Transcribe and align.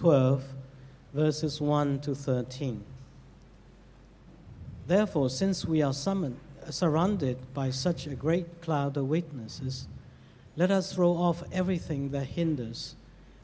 12, 0.00 0.42
verses 1.12 1.60
1 1.60 2.00
to 2.00 2.14
13. 2.14 2.82
Therefore, 4.86 5.28
since 5.28 5.66
we 5.66 5.82
are 5.82 5.92
summoned, 5.92 6.38
uh, 6.66 6.70
surrounded 6.70 7.36
by 7.52 7.68
such 7.68 8.06
a 8.06 8.14
great 8.14 8.62
cloud 8.62 8.96
of 8.96 9.08
witnesses, 9.08 9.88
let 10.56 10.70
us 10.70 10.94
throw 10.94 11.10
off 11.10 11.42
everything 11.52 12.12
that 12.12 12.24
hinders 12.24 12.96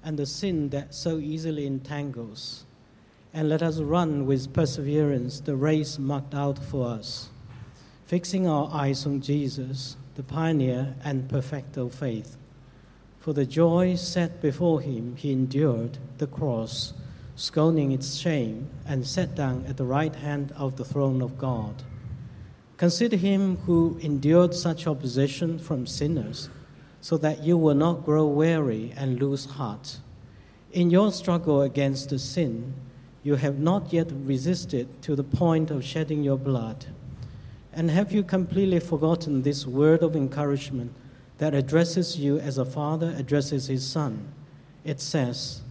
and 0.03 0.19
the 0.19 0.25
sin 0.25 0.71
that 0.71 0.95
so 0.95 1.19
easily 1.19 1.67
entangles, 1.67 2.65
and 3.35 3.51
let 3.51 3.63
us 3.63 3.79
run 3.81 4.25
with 4.25 4.55
perseverance 4.55 5.41
the 5.41 5.57
race 5.57 5.99
marked 5.99 6.35
out 6.35 6.59
for 6.59 6.89
us, 6.89 7.29
fixing 8.07 8.49
our 8.49 8.71
eyes 8.73 9.05
on 9.05 9.21
Jesus, 9.21 9.99
the 10.15 10.23
pioneer 10.23 10.95
and 11.05 11.29
perfecter 11.29 11.83
of 11.83 11.95
faith. 11.95 12.39
For 13.27 13.33
the 13.33 13.45
joy 13.45 13.97
set 13.97 14.41
before 14.41 14.81
him, 14.81 15.17
he 15.17 15.33
endured 15.33 15.99
the 16.19 16.29
cross, 16.29 16.93
scorning 17.35 17.91
its 17.91 18.15
shame, 18.15 18.71
and 18.87 19.05
sat 19.05 19.35
down 19.35 19.65
at 19.67 19.77
the 19.77 19.85
right 19.85 20.15
hand 20.15 20.53
of 20.57 20.77
the 20.77 20.85
throne 20.85 21.21
of 21.21 21.37
God. 21.37 21.83
Consider 22.77 23.17
him 23.17 23.57
who 23.67 23.99
endured 24.01 24.55
such 24.55 24.87
opposition 24.87 25.59
from 25.59 25.89
sinners, 25.89 26.51
so 27.01 27.17
that 27.17 27.43
you 27.43 27.59
will 27.59 27.75
not 27.75 28.05
grow 28.05 28.29
weary 28.29 28.95
and 28.97 29.21
lose 29.21 29.45
heart. 29.45 29.99
In 30.71 30.91
your 30.91 31.11
struggle 31.11 31.63
against 31.63 32.11
the 32.11 32.21
sin, 32.21 32.75
you 33.25 33.35
have 33.35 33.59
not 33.59 33.93
yet 33.93 34.07
resisted 34.13 35.03
to 35.03 35.17
the 35.17 35.25
point 35.25 35.73
of 35.73 35.85
shedding 35.85 36.23
your 36.23 36.39
blood. 36.39 36.87
And 37.73 37.91
have 37.91 38.13
you 38.13 38.23
completely 38.23 38.79
forgotten 38.79 39.43
this 39.43 39.67
word 39.67 40.05
of 40.05 40.15
encouragement 40.15 40.95
that 41.39 41.55
addresses 41.55 42.19
you 42.19 42.39
as 42.39 42.59
a 42.59 42.65
father 42.65 43.15
addresses 43.17 43.67
his 43.67 43.87
son? 43.87 44.33
It 44.85 45.01
says, 45.01 45.63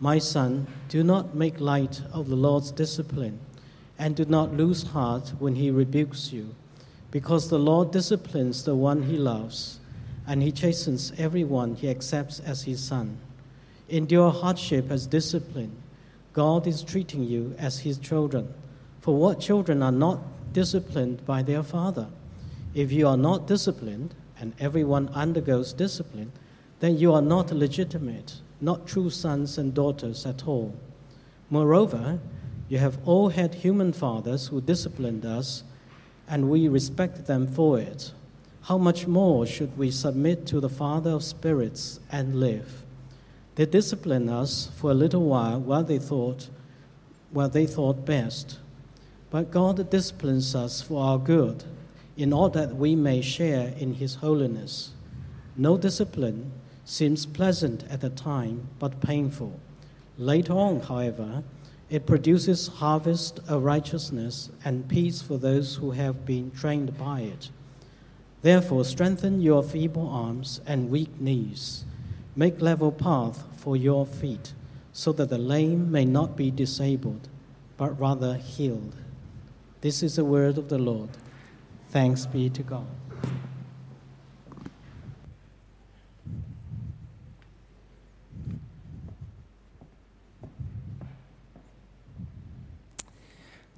My 0.00 0.18
son, 0.18 0.66
do 0.88 1.02
not 1.02 1.34
make 1.34 1.60
light 1.60 2.02
of 2.12 2.28
the 2.28 2.36
Lord's 2.36 2.70
discipline 2.70 3.38
and 3.98 4.14
do 4.14 4.24
not 4.26 4.54
lose 4.54 4.82
heart 4.82 5.32
when 5.38 5.54
he 5.54 5.70
rebukes 5.70 6.32
you, 6.32 6.54
because 7.10 7.48
the 7.48 7.58
Lord 7.58 7.90
disciplines 7.90 8.64
the 8.64 8.74
one 8.74 9.02
he 9.02 9.16
loves, 9.16 9.78
and 10.26 10.42
he 10.42 10.52
chastens 10.52 11.12
everyone 11.18 11.74
he 11.74 11.88
accepts 11.88 12.40
as 12.40 12.64
his 12.64 12.82
son. 12.82 13.18
Endure 13.88 14.30
hardship 14.30 14.90
as 14.90 15.06
discipline. 15.06 15.74
God 16.32 16.66
is 16.66 16.82
treating 16.82 17.22
you 17.22 17.54
as 17.58 17.78
his 17.78 17.98
children. 17.98 18.52
For 19.00 19.16
what 19.16 19.40
children 19.40 19.82
are 19.82 19.92
not 19.92 20.18
disciplined 20.52 21.24
by 21.24 21.42
their 21.42 21.62
father? 21.62 22.08
If 22.74 22.92
you 22.92 23.06
are 23.06 23.16
not 23.16 23.46
disciplined, 23.46 24.14
and 24.46 24.54
everyone 24.60 25.08
undergoes 25.08 25.72
discipline, 25.72 26.30
then 26.78 26.96
you 26.96 27.12
are 27.12 27.20
not 27.20 27.50
legitimate, 27.50 28.34
not 28.60 28.86
true 28.86 29.10
sons 29.10 29.58
and 29.58 29.74
daughters 29.74 30.24
at 30.24 30.46
all. 30.46 30.72
Moreover, 31.50 32.20
you 32.68 32.78
have 32.78 32.96
all 33.04 33.30
had 33.30 33.56
human 33.56 33.92
fathers 33.92 34.46
who 34.46 34.60
disciplined 34.60 35.26
us, 35.26 35.64
and 36.28 36.48
we 36.48 36.68
respect 36.68 37.26
them 37.26 37.48
for 37.48 37.80
it. 37.80 38.12
How 38.62 38.78
much 38.78 39.08
more 39.08 39.46
should 39.46 39.76
we 39.76 39.90
submit 39.90 40.46
to 40.46 40.60
the 40.60 40.68
Father 40.68 41.10
of 41.10 41.24
spirits 41.24 41.98
and 42.12 42.38
live? 42.38 42.84
They 43.56 43.66
disciplined 43.66 44.30
us 44.30 44.70
for 44.76 44.92
a 44.92 45.00
little 45.02 45.24
while 45.24 45.58
while 45.58 45.82
they 45.82 45.98
thought, 45.98 46.50
while 47.32 47.48
they 47.48 47.66
thought 47.66 48.06
best. 48.06 48.60
But 49.30 49.50
God 49.50 49.90
disciplines 49.90 50.54
us 50.54 50.82
for 50.82 51.02
our 51.02 51.18
good, 51.18 51.64
in 52.16 52.32
order 52.32 52.66
that 52.66 52.76
we 52.76 52.96
may 52.96 53.20
share 53.20 53.74
in 53.78 53.94
His 53.94 54.16
holiness. 54.16 54.92
No 55.56 55.76
discipline 55.76 56.52
seems 56.84 57.26
pleasant 57.26 57.84
at 57.90 58.00
the 58.00 58.10
time, 58.10 58.68
but 58.78 59.00
painful. 59.00 59.58
Later 60.18 60.54
on, 60.54 60.80
however, 60.80 61.42
it 61.90 62.06
produces 62.06 62.68
harvest 62.68 63.40
of 63.48 63.62
righteousness 63.62 64.50
and 64.64 64.88
peace 64.88 65.22
for 65.22 65.36
those 65.36 65.76
who 65.76 65.92
have 65.92 66.24
been 66.24 66.50
trained 66.50 66.96
by 66.98 67.20
it. 67.20 67.50
Therefore, 68.42 68.84
strengthen 68.84 69.40
your 69.40 69.62
feeble 69.62 70.08
arms 70.08 70.60
and 70.66 70.90
weak 70.90 71.20
knees. 71.20 71.84
Make 72.34 72.60
level 72.60 72.92
path 72.92 73.44
for 73.56 73.76
your 73.76 74.06
feet, 74.06 74.52
so 74.92 75.12
that 75.12 75.28
the 75.28 75.38
lame 75.38 75.90
may 75.90 76.04
not 76.04 76.36
be 76.36 76.50
disabled, 76.50 77.28
but 77.76 77.98
rather 77.98 78.34
healed. 78.34 78.94
This 79.80 80.02
is 80.02 80.16
the 80.16 80.24
word 80.24 80.58
of 80.58 80.68
the 80.68 80.78
Lord. 80.78 81.10
Thanks 81.96 82.26
be 82.26 82.50
to 82.50 82.62
God. 82.62 82.86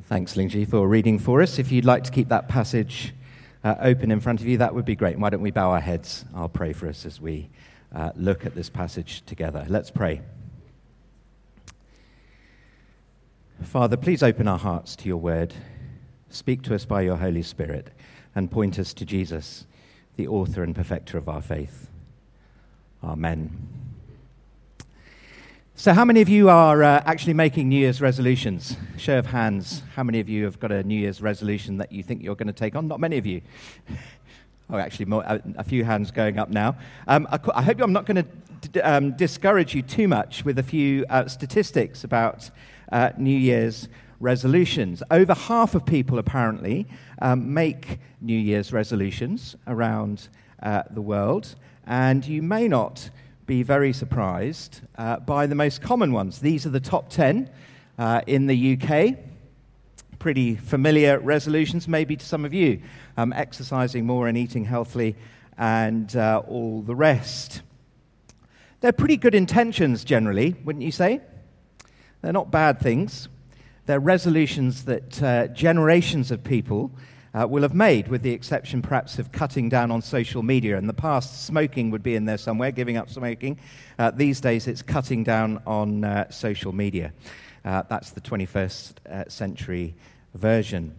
Thanks, 0.07 0.35
Lingji, 0.35 0.69
for 0.69 0.89
reading 0.89 1.21
for 1.21 1.41
us. 1.43 1.61
If 1.61 1.71
you'd 1.71 1.85
like 1.85 2.03
to 2.03 2.11
keep 2.11 2.29
that 2.31 2.49
passage 2.49 3.15
uh, 3.63 3.77
open 3.79 4.11
in 4.11 4.19
front 4.19 4.41
of 4.41 4.49
you, 4.49 4.59
that 4.59 4.75
would 4.75 4.85
be 4.85 4.97
great. 4.97 5.17
Why 5.17 5.31
don't 5.31 5.41
we 5.41 5.53
bow 5.53 5.71
our 5.71 5.79
heads? 5.79 6.25
I'll 6.35 6.49
pray 6.49 6.73
for 6.73 6.89
us 6.89 7.07
as 7.07 7.21
we 7.21 7.49
uh, 7.95 8.11
look 8.17 8.45
at 8.45 8.57
this 8.57 8.69
passage 8.69 9.23
together. 9.27 9.65
Let's 9.69 9.93
pray. 9.93 10.23
Father, 13.63 13.97
please 13.97 14.25
open 14.25 14.49
our 14.49 14.59
hearts 14.59 14.97
to 14.97 15.07
your 15.07 15.19
word. 15.19 15.55
Speak 16.31 16.63
to 16.63 16.75
us 16.75 16.85
by 16.85 17.03
your 17.03 17.17
Holy 17.17 17.43
Spirit 17.43 17.91
and 18.35 18.51
point 18.51 18.79
us 18.79 18.93
to 18.95 19.05
Jesus, 19.05 19.67
the 20.17 20.29
author 20.29 20.63
and 20.63 20.75
perfecter 20.75 21.17
of 21.17 21.29
our 21.29 21.41
faith. 21.41 21.89
Amen. 23.03 23.69
So, 25.75 25.93
how 25.93 26.05
many 26.05 26.21
of 26.21 26.29
you 26.29 26.51
are 26.51 26.83
uh, 26.83 27.03
actually 27.07 27.35
making 27.35 27.69
New 27.69 27.79
Year's 27.79 28.01
resolutions? 28.01 28.77
Show 28.97 29.19
of 29.19 29.27
hands. 29.27 29.83
How 29.95 30.03
many 30.03 30.19
of 30.19 30.29
you 30.29 30.45
have 30.45 30.59
got 30.59 30.73
a 30.73 30.83
New 30.83 30.99
Year's 30.99 31.23
resolution 31.23 31.79
that 31.79 31.93
you 31.93 32.03
think 32.03 32.23
you're 32.23 32.35
going 32.35 32.49
to 32.49 32.53
take 32.53 32.75
on? 32.75 32.89
Not 32.89 32.99
many 32.99 33.17
of 33.17 33.27
you. 33.27 33.43
oh, 34.71 34.77
actually, 34.77 35.07
more, 35.07 35.23
a, 35.23 35.41
a, 35.57 35.63
few 35.63 35.85
hands 35.85 36.11
going 36.11 36.39
up 36.39 36.51
now. 36.51 36.77
Um, 37.07 37.29
I, 37.31 37.39
I, 37.55 37.63
hope 37.63 37.81
I'm 37.81 37.93
not 37.93 38.07
going 38.07 38.27
to 38.73 38.81
um, 38.81 39.13
discourage 39.13 39.73
you 39.73 39.83
too 39.83 40.09
much 40.09 40.45
with 40.45 40.59
a 40.59 40.65
few 40.65 41.07
uh, 41.09 41.29
statistics 41.29 42.03
about 42.03 42.51
uh, 42.91 43.11
New 43.17 43.39
Year's 43.39 43.89
resolutions. 44.21 45.03
Over 45.11 45.35
half 45.35 45.75
of 45.75 45.87
people, 45.87 46.19
apparently, 46.19 46.87
um, 47.21 47.53
make 47.55 47.99
New 48.21 48.39
Year's 48.39 48.73
resolutions 48.73 49.57
around 49.67 50.29
uh, 50.63 50.83
the 50.91 51.03
world, 51.03 51.55
and 51.87 52.27
you 52.27 52.43
may 52.43 52.69
not 52.69 53.11
be 53.47 53.63
very 53.63 53.93
surprised 53.93 54.81
uh, 54.97 55.19
by 55.21 55.47
the 55.47 55.55
most 55.55 55.81
common 55.81 56.13
ones. 56.13 56.41
These 56.41 56.67
are 56.67 56.71
the 56.71 56.81
top 56.81 57.09
10 57.09 57.49
uh, 57.99 58.21
in 58.27 58.47
the 58.47 58.79
UK. 58.79 59.17
Pretty 60.19 60.57
familiar 60.57 61.19
resolutions, 61.19 61.89
maybe 61.89 62.17
to 62.17 62.25
some 62.25 62.45
of 62.45 62.53
you. 62.53 62.83
Um, 63.17 63.33
exercising 63.33 64.05
more 64.05 64.29
and 64.29 64.37
eating 64.37 64.65
healthily, 64.65 65.17
and 65.57 66.15
uh, 66.15 66.43
all 66.47 66.83
the 66.83 66.95
rest. 66.95 67.63
They're 68.81 68.93
pretty 68.93 69.17
good 69.17 69.35
intentions, 69.35 70.05
generally, 70.05 70.55
wouldn't 70.65 70.85
you 70.85 70.93
say? 70.93 71.21
They're 72.23 72.33
not 72.33 72.51
bad 72.51 72.81
things. 72.81 73.29
They're 73.89 74.01
resolutions 74.01 74.85
that 74.85 75.23
uh, 75.23 75.47
generations 75.47 76.31
of 76.31 76.45
people 76.45 76.91
uh, 77.33 77.47
will 77.49 77.63
have 77.63 77.73
made, 77.73 78.09
with 78.09 78.21
the 78.21 78.33
exception 78.33 78.83
perhaps 78.83 79.19
of 79.19 79.33
cutting 79.33 79.71
down 79.71 79.91
on 79.91 80.03
social 80.03 80.43
media. 80.43 80.77
In 80.77 80.87
the 80.87 80.93
past, 80.93 81.47
smoking 81.47 81.91
would 81.91 82.03
be 82.03 82.15
in 82.15 82.27
there 82.27 82.37
somewhere, 82.37 82.71
giving 82.71 82.99
up 82.99 83.09
smoking. 83.09 83.59
Uh, 83.99 84.11
these 84.11 84.43
days, 84.43 84.69
it's 84.69 84.83
cutting 84.83 85.25
down 85.25 85.63
on 85.67 86.05
uh, 86.05 86.31
social 86.31 86.71
media. 86.71 87.15
Uh, 87.65 87.83
that's 87.89 88.11
the 88.11 88.21
21st 88.21 89.07
uh, 89.07 89.25
century 89.27 89.95
version. 90.35 90.95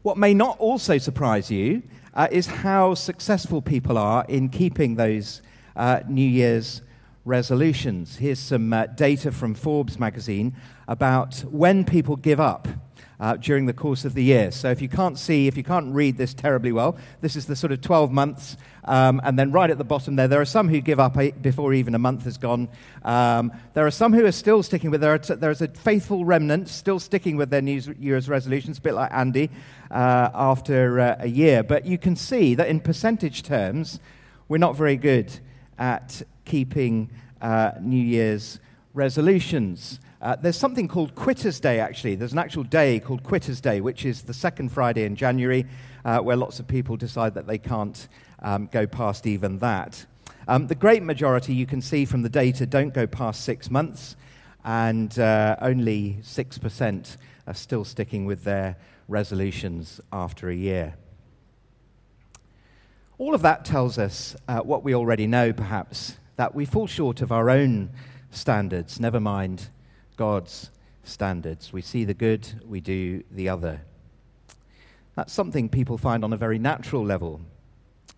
What 0.00 0.16
may 0.16 0.32
not 0.32 0.58
also 0.60 0.96
surprise 0.96 1.50
you 1.50 1.82
uh, 2.14 2.28
is 2.30 2.46
how 2.46 2.94
successful 2.94 3.60
people 3.60 3.98
are 3.98 4.24
in 4.30 4.48
keeping 4.48 4.94
those 4.94 5.42
New 6.08 6.26
Year's 6.26 6.80
resolutions. 7.24 8.16
Here's 8.16 8.38
some 8.38 8.70
data 8.94 9.32
from 9.32 9.54
Forbes 9.54 9.98
magazine 9.98 10.54
about 10.88 11.40
when 11.50 11.84
people 11.84 12.16
give 12.16 12.40
up 12.40 12.66
uh, 13.20 13.36
during 13.36 13.66
the 13.66 13.72
course 13.72 14.04
of 14.04 14.14
the 14.14 14.24
year. 14.24 14.50
So 14.50 14.70
if 14.70 14.80
you 14.80 14.88
can't 14.88 15.18
see, 15.18 15.46
if 15.46 15.56
you 15.56 15.62
can't 15.62 15.94
read 15.94 16.16
this 16.16 16.32
terribly 16.32 16.72
well, 16.72 16.96
this 17.20 17.36
is 17.36 17.46
the 17.46 17.54
sort 17.54 17.70
of 17.70 17.82
12 17.82 18.10
months. 18.10 18.56
Um, 18.84 19.20
and 19.22 19.38
then 19.38 19.52
right 19.52 19.70
at 19.70 19.76
the 19.76 19.84
bottom 19.84 20.16
there, 20.16 20.26
there 20.26 20.40
are 20.40 20.46
some 20.46 20.68
who 20.68 20.80
give 20.80 20.98
up 20.98 21.18
before 21.42 21.74
even 21.74 21.94
a 21.94 21.98
month 21.98 22.24
has 22.24 22.38
gone. 22.38 22.68
Um, 23.04 23.52
there 23.74 23.86
are 23.86 23.90
some 23.90 24.14
who 24.14 24.24
are 24.24 24.32
still 24.32 24.62
sticking 24.62 24.90
with, 24.90 25.02
there 25.02 25.18
t- 25.18 25.34
there's 25.34 25.60
a 25.60 25.68
faithful 25.68 26.24
remnant 26.24 26.68
still 26.68 26.98
sticking 26.98 27.36
with 27.36 27.50
their 27.50 27.60
New 27.60 27.82
Year's 27.98 28.28
resolutions, 28.28 28.78
a 28.78 28.80
bit 28.80 28.94
like 28.94 29.12
Andy, 29.12 29.50
uh, 29.90 30.30
after 30.32 30.98
uh, 30.98 31.16
a 31.20 31.28
year. 31.28 31.62
But 31.62 31.84
you 31.84 31.98
can 31.98 32.16
see 32.16 32.54
that 32.54 32.68
in 32.68 32.80
percentage 32.80 33.42
terms, 33.42 34.00
we're 34.48 34.58
not 34.58 34.76
very 34.76 34.96
good 34.96 35.30
at 35.78 36.22
keeping 36.50 37.08
uh, 37.40 37.70
New 37.80 38.02
Year's 38.02 38.58
resolutions. 38.92 40.00
Uh, 40.20 40.34
there's 40.34 40.56
something 40.56 40.88
called 40.88 41.14
Quitter's 41.14 41.60
Day, 41.60 41.78
actually. 41.78 42.16
There's 42.16 42.32
an 42.32 42.40
actual 42.40 42.64
day 42.64 42.98
called 42.98 43.22
Quitter's 43.22 43.60
Day, 43.60 43.80
which 43.80 44.04
is 44.04 44.22
the 44.22 44.34
second 44.34 44.70
Friday 44.70 45.04
in 45.04 45.14
January, 45.14 45.64
uh, 46.04 46.18
where 46.18 46.36
lots 46.36 46.58
of 46.58 46.66
people 46.66 46.96
decide 46.96 47.34
that 47.34 47.46
they 47.46 47.56
can't 47.56 48.08
um, 48.40 48.68
go 48.72 48.84
past 48.84 49.28
even 49.28 49.58
that. 49.58 50.04
Um, 50.48 50.66
the 50.66 50.74
great 50.74 51.04
majority, 51.04 51.54
you 51.54 51.66
can 51.66 51.80
see 51.80 52.04
from 52.04 52.22
the 52.22 52.28
data, 52.28 52.66
don't 52.66 52.92
go 52.92 53.06
past 53.06 53.44
six 53.44 53.70
months, 53.70 54.16
and 54.64 55.16
uh, 55.20 55.54
only 55.62 56.18
6% 56.22 57.16
are 57.46 57.54
still 57.54 57.84
sticking 57.84 58.26
with 58.26 58.42
their 58.42 58.76
resolutions 59.06 60.00
after 60.12 60.50
a 60.50 60.54
year. 60.54 60.96
All 63.18 63.36
of 63.36 63.42
that 63.42 63.64
tells 63.64 63.98
us 63.98 64.34
uh, 64.48 64.58
what 64.60 64.82
we 64.82 64.96
already 64.96 65.28
know, 65.28 65.52
perhaps, 65.52 66.16
that 66.36 66.54
we 66.54 66.64
fall 66.64 66.86
short 66.86 67.20
of 67.20 67.32
our 67.32 67.50
own 67.50 67.90
standards, 68.30 69.00
never 69.00 69.20
mind 69.20 69.68
God's 70.16 70.70
standards. 71.02 71.72
We 71.72 71.82
see 71.82 72.04
the 72.04 72.14
good, 72.14 72.60
we 72.66 72.80
do 72.80 73.24
the 73.30 73.48
other. 73.48 73.82
That's 75.16 75.32
something 75.32 75.68
people 75.68 75.98
find 75.98 76.24
on 76.24 76.32
a 76.32 76.36
very 76.36 76.58
natural 76.58 77.04
level. 77.04 77.40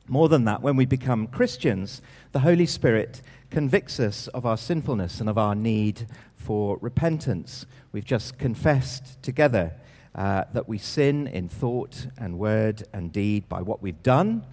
More 0.08 0.28
than 0.28 0.44
that, 0.44 0.62
when 0.62 0.76
we 0.76 0.84
become 0.84 1.26
Christians, 1.26 2.02
the 2.32 2.40
Holy 2.40 2.66
Spirit 2.66 3.22
convicts 3.50 4.00
us 4.00 4.28
of 4.28 4.44
our 4.44 4.56
sinfulness 4.56 5.20
and 5.20 5.28
of 5.28 5.38
our 5.38 5.54
need 5.54 6.06
for 6.36 6.78
repentance. 6.80 7.66
We've 7.92 8.04
just 8.04 8.38
confessed 8.38 9.22
together 9.22 9.72
uh, 10.14 10.44
that 10.52 10.68
we 10.68 10.78
sin 10.78 11.26
in 11.28 11.48
thought 11.48 12.06
and 12.18 12.38
word 12.38 12.82
and 12.92 13.12
deed 13.12 13.48
by 13.48 13.62
what 13.62 13.82
we've 13.82 14.02
done, 14.02 14.44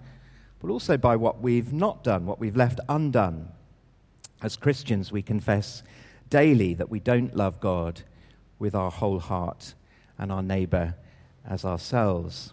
but 0.60 0.70
also 0.70 0.96
by 0.96 1.16
what 1.16 1.40
we've 1.40 1.72
not 1.72 2.04
done, 2.04 2.26
what 2.26 2.38
we've 2.38 2.56
left 2.56 2.80
undone. 2.88 3.48
As 4.42 4.56
Christians, 4.56 5.10
we 5.10 5.22
confess 5.22 5.82
daily 6.28 6.74
that 6.74 6.90
we 6.90 7.00
don't 7.00 7.34
love 7.34 7.60
God 7.60 8.02
with 8.58 8.74
our 8.74 8.90
whole 8.90 9.18
heart 9.18 9.74
and 10.18 10.30
our 10.30 10.42
neighbor 10.42 10.94
as 11.46 11.64
ourselves. 11.64 12.52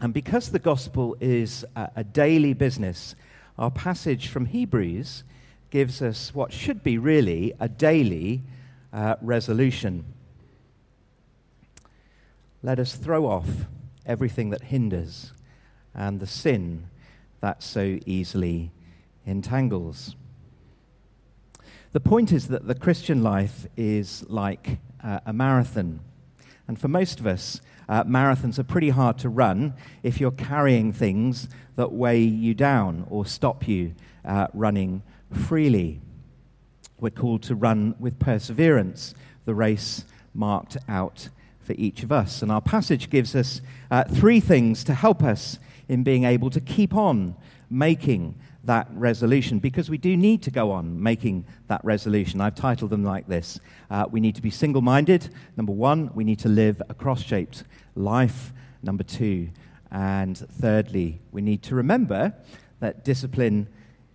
And 0.00 0.14
because 0.14 0.50
the 0.50 0.60
gospel 0.60 1.16
is 1.20 1.64
a, 1.74 2.04
daily 2.04 2.52
business, 2.52 3.16
our 3.58 3.70
passage 3.70 4.28
from 4.28 4.46
Hebrews 4.46 5.24
gives 5.70 6.00
us 6.00 6.32
what 6.34 6.52
should 6.52 6.84
be 6.84 6.98
really 6.98 7.52
a 7.58 7.68
daily 7.68 8.42
uh, 8.92 9.16
resolution. 9.20 10.04
Let 12.62 12.78
us 12.78 12.94
throw 12.94 13.26
off 13.26 13.48
everything 14.06 14.50
that 14.50 14.62
hinders 14.62 15.32
and 15.94 16.20
the 16.20 16.26
sin 16.26 16.88
that 17.40 17.62
so 17.62 17.98
easily 18.06 18.70
entangles. 19.26 20.16
The 21.92 22.00
point 22.00 22.32
is 22.32 22.48
that 22.48 22.66
the 22.66 22.74
Christian 22.74 23.22
life 23.22 23.66
is 23.76 24.24
like 24.28 24.78
uh, 25.02 25.20
a 25.24 25.32
marathon. 25.32 26.00
And 26.66 26.78
for 26.78 26.88
most 26.88 27.18
of 27.18 27.26
us, 27.26 27.60
uh, 27.88 28.04
marathons 28.04 28.58
are 28.58 28.64
pretty 28.64 28.90
hard 28.90 29.18
to 29.18 29.28
run 29.28 29.74
if 30.02 30.20
you're 30.20 30.30
carrying 30.30 30.92
things 30.92 31.48
that 31.76 31.92
weigh 31.92 32.20
you 32.20 32.52
down 32.54 33.06
or 33.08 33.24
stop 33.24 33.66
you 33.66 33.94
uh, 34.24 34.48
running 34.52 35.02
freely. 35.32 36.00
We're 37.00 37.10
called 37.10 37.42
to 37.44 37.54
run 37.54 37.94
with 37.98 38.18
perseverance 38.18 39.14
the 39.46 39.54
race 39.54 40.04
marked 40.34 40.76
out 40.88 41.30
for 41.60 41.72
each 41.74 42.02
of 42.02 42.12
us. 42.12 42.42
And 42.42 42.52
our 42.52 42.60
passage 42.60 43.08
gives 43.08 43.34
us 43.34 43.62
uh, 43.90 44.04
three 44.04 44.40
things 44.40 44.84
to 44.84 44.94
help 44.94 45.22
us 45.22 45.58
in 45.88 46.02
being 46.02 46.24
able 46.24 46.50
to 46.50 46.60
keep 46.60 46.94
on 46.94 47.34
making 47.70 48.34
that 48.64 48.88
resolution 48.92 49.58
because 49.58 49.88
we 49.88 49.98
do 49.98 50.16
need 50.16 50.42
to 50.42 50.50
go 50.50 50.70
on 50.70 51.02
making 51.02 51.44
that 51.68 51.82
resolution. 51.84 52.40
I've 52.40 52.54
titled 52.54 52.90
them 52.90 53.04
like 53.04 53.26
this 53.26 53.58
uh, 53.90 54.06
We 54.10 54.20
need 54.20 54.34
to 54.36 54.42
be 54.42 54.50
single 54.50 54.82
minded. 54.82 55.30
Number 55.56 55.72
one, 55.72 56.10
we 56.14 56.24
need 56.24 56.38
to 56.40 56.48
live 56.48 56.82
a 56.88 56.94
cross 56.94 57.22
shaped 57.22 57.64
life. 57.94 58.52
Number 58.82 59.02
two, 59.02 59.48
and 59.90 60.36
thirdly, 60.36 61.20
we 61.32 61.40
need 61.40 61.62
to 61.64 61.74
remember 61.74 62.34
that 62.80 63.04
discipline, 63.04 63.68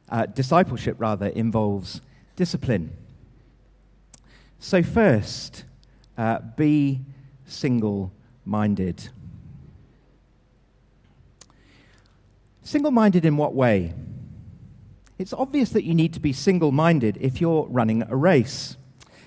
uh, 0.09 0.27
discipleship 0.27 0.95
rather, 0.99 1.27
involves 1.27 2.01
discipline. 2.35 2.95
So, 4.59 4.81
first, 4.83 5.65
uh, 6.17 6.39
be 6.55 7.01
single 7.45 8.13
minded. 8.45 9.09
Single 12.65 12.91
minded 12.91 13.25
in 13.25 13.35
what 13.35 13.53
way? 13.53 13.93
It's 15.19 15.33
obvious 15.33 15.71
that 15.71 15.83
you 15.83 15.93
need 15.93 16.13
to 16.13 16.21
be 16.21 16.31
single 16.31 16.71
minded 16.71 17.17
if 17.19 17.41
you're 17.41 17.67
running 17.69 18.03
a 18.07 18.15
race. 18.15 18.77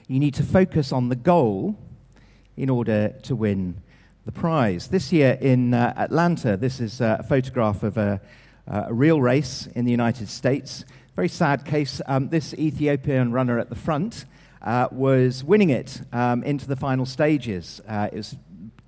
You 0.09 0.19
need 0.19 0.33
to 0.35 0.43
focus 0.43 0.91
on 0.91 1.11
the 1.11 1.17
goal 1.17 1.79
in 2.57 2.71
order 2.71 3.11
to 3.25 3.37
win 3.37 3.83
the 4.25 4.33
prize. 4.33 4.89
This 4.89 5.13
year 5.13 5.37
in 5.39 5.75
uh, 5.75 5.93
Atlanta, 5.99 6.57
this 6.57 6.81
is 6.81 7.03
uh, 7.03 7.19
a 7.21 7.23
photograph 7.25 7.83
of 7.83 7.99
a, 7.99 8.23
uh, 8.67 8.85
a, 8.87 8.95
real 8.95 9.21
race 9.21 9.69
in 9.75 9.85
the 9.85 9.91
United 9.91 10.31
States. 10.31 10.87
Very 11.15 11.29
sad 11.29 11.67
case. 11.67 12.01
Um, 12.07 12.31
this 12.31 12.55
Ethiopian 12.55 13.33
runner 13.33 13.59
at 13.59 13.69
the 13.69 13.77
front 13.77 14.25
uh, 14.63 14.89
was 14.91 15.45
winning 15.45 15.69
it 15.69 16.01
um, 16.11 16.43
into 16.43 16.67
the 16.67 16.77
final 16.77 17.05
stages. 17.05 17.83
Uh, 17.87 18.09
his 18.09 18.35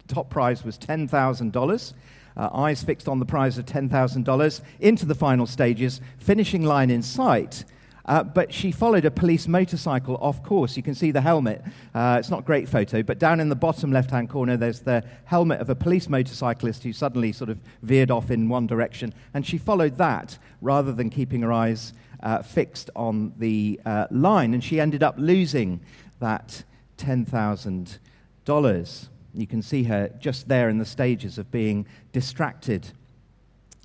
top 0.07 0.31
prize 0.31 0.65
was 0.65 0.79
$10,000 0.79 1.93
uh, 2.39 2.49
eyes 2.55 2.83
fixed 2.83 3.09
on 3.09 3.19
the 3.19 3.27
prize 3.27 3.59
of 3.59 3.67
$10,000, 3.67 4.61
into 4.81 5.05
the 5.05 5.15
final 5.15 5.47
stages, 5.47 6.01
finishing 6.19 6.63
line 6.63 6.91
in 6.91 7.03
sight. 7.03 7.65
Uh, 8.09 8.25
but 8.25 8.53
she 8.55 8.73
followed 8.73 9.05
a 9.05 9.11
police 9.11 9.47
motorcycle 9.47 10.17
off 10.23 10.43
course. 10.43 10.79
You 10.79 10.83
can 10.83 10.95
see 10.95 11.11
the 11.11 11.21
helmet. 11.21 11.63
Uh, 11.95 12.17
it's 12.19 12.31
not 12.31 12.41
a 12.41 12.43
great 12.43 12.67
photo, 12.67 13.03
but 13.03 13.19
down 13.19 13.39
in 13.39 13.51
the 13.51 13.57
bottom 13.57 13.93
left 13.93 14.11
hand 14.11 14.31
corner, 14.31 14.57
there's 14.57 14.81
the 14.81 15.05
helmet 15.27 15.61
of 15.61 15.69
a 15.69 15.75
police 15.75 16.09
motorcyclist 16.09 16.85
who 16.85 16.95
suddenly 16.95 17.33
sort 17.33 17.51
of 17.51 17.61
veered 17.83 18.11
off 18.11 18.31
in 18.31 18.49
one 18.49 18.67
direction. 18.67 19.13
And 19.35 19.47
she 19.47 19.59
followed 19.59 19.99
that 19.99 20.39
rather 20.63 20.91
than 20.91 21.11
keeping 21.11 21.43
her 21.43 21.53
eyes 21.53 21.93
uh, 22.23 22.41
fixed 22.41 22.89
on 22.97 23.35
the 23.37 23.79
uh, 23.85 24.07
line. 24.11 24.55
And 24.55 24.65
she 24.65 24.81
ended 24.81 25.03
up 25.03 25.17
losing 25.19 25.81
that 26.19 26.65
$10,000. 26.97 29.09
You 29.35 29.47
can 29.47 29.63
see 29.63 29.85
her 29.85 30.09
just 30.21 30.49
there 30.49 30.69
in 30.69 30.79
the 30.79 30.85
stages 30.85 31.39
of 31.39 31.51
being 31.51 31.87
distracted 32.13 32.89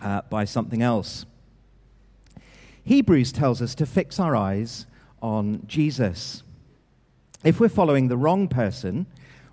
uh, 0.02 0.22
by 0.30 0.46
something 0.46 0.82
else. 0.82 1.26
Hebrews 2.84 3.32
tells 3.32 3.62
us 3.62 3.76
to 3.76 3.86
fix 3.86 4.20
our 4.20 4.36
eyes 4.36 4.86
on 5.22 5.64
Jesus. 5.68 6.44
If 7.44 7.60
we're 7.60 7.70
following 7.70 8.08
the 8.08 8.18
wrong 8.18 8.48
person, 8.48 9.06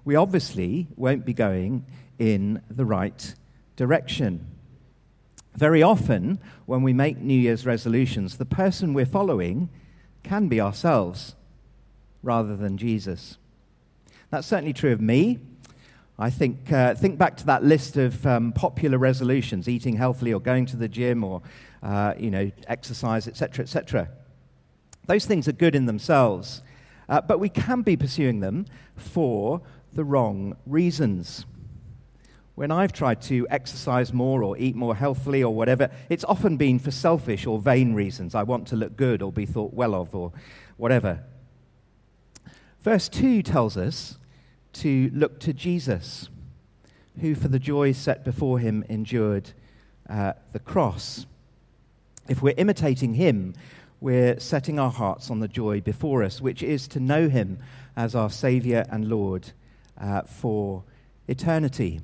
we 0.05 0.17
obviously 0.17 0.89
won't 0.97 1.25
be 1.25 1.33
going 1.33 1.85
in 2.19 2.63
the 2.71 2.85
right 2.85 3.35
direction. 3.77 4.47
Very 5.57 5.83
often, 5.83 6.39
when 6.67 6.83
we 6.83 6.93
make 6.93 7.19
New 7.19 7.39
Year's 7.39 7.67
resolutions, 7.67 8.37
the 8.37 8.45
person 8.45 8.95
we're 8.95 9.07
following 9.07 9.69
can 10.23 10.49
be 10.49 10.61
ourselves 10.61 11.35
rather 12.23 12.57
than 12.57 12.77
Jesus. 12.77 13.39
That's 14.31 14.47
certainly 14.47 14.73
true 14.73 14.93
of 14.93 15.01
me. 15.01 15.39
I 16.21 16.29
think, 16.29 16.71
uh, 16.71 16.95
think 16.95 17.17
back 17.17 17.39
to 17.39 17.47
that 17.47 17.65
list 17.65 17.97
of 17.97 18.27
um, 18.27 18.53
popular 18.53 18.99
resolutions, 18.99 19.71
eating 19.71 19.97
healthily 19.97 20.35
or 20.35 20.41
going 20.41 20.67
to 20.67 20.77
the 20.77 20.87
gym 20.87 21.25
or, 21.25 21.41
uh, 21.83 22.13
you 22.19 22.31
know, 22.31 22.51
exercise, 22.69 23.27
etc., 23.27 23.63
etc. 23.63 24.11
Those 25.07 25.25
things 25.25 25.49
are 25.49 25.53
good 25.53 25.75
in 25.75 25.87
themselves, 25.87 26.61
uh, 27.09 27.23
but 27.23 27.41
we 27.41 27.49
can 27.49 27.81
be 27.81 27.97
pursuing 27.97 28.41
them 28.41 28.67
for 28.97 29.63
the 29.95 30.05
wrong 30.05 30.59
reasons. 30.67 31.47
When 32.55 32.71
I've 32.71 32.93
tried 32.93 33.23
to 33.23 33.47
exercise 33.49 34.13
more 34.13 34.43
or 34.43 34.59
eat 34.59 34.77
more 34.77 34.95
healthily 34.95 35.43
or 35.43 35.55
whatever, 35.55 35.89
it's 36.11 36.25
often 36.25 36.59
been 36.59 36.79
for 36.79 36.91
selfish 36.91 37.47
or 37.47 37.59
vain 37.59 37.95
reasons. 37.95 38.35
I 38.35 38.43
want 38.43 38.69
to 38.69 38.77
look 38.77 38.95
good 38.95 39.23
or 39.23 39.33
be 39.33 39.47
thought 39.47 39.73
well 39.73 39.95
of 39.95 40.15
or 40.15 40.33
whatever. 40.77 41.25
Verse 42.83 43.09
2 43.09 43.43
tells 43.43 43.79
us 43.79 44.19
to 44.75 45.11
look 45.13 45.41
to 45.41 45.53
Jesus, 45.53 46.29
who 47.21 47.35
for 47.35 47.49
the 47.49 47.59
joy 47.59 47.93
set 47.93 48.25
before 48.25 48.59
him 48.59 48.85
endured 48.89 49.53
uh, 50.09 50.33
the 50.53 50.59
cross. 50.59 51.27
If 52.29 52.43
we're 52.43 52.55
imitating 52.57 53.15
him, 53.15 53.55
we're 54.01 54.39
setting 54.41 54.79
our 54.79 54.91
hearts 54.91 55.31
on 55.31 55.41
the 55.41 55.49
joy 55.49 55.81
before 55.81 56.23
us, 56.23 56.41
which 56.41 56.63
is 56.63 56.89
to 56.89 57.01
know 57.01 57.29
him 57.29 57.59
as 57.97 58.15
our 58.15 58.31
Savior 58.31 58.85
and 58.91 59.09
Lord 59.09 59.53
uh, 60.01 60.23
for 60.23 60.85
eternity. 61.29 62.01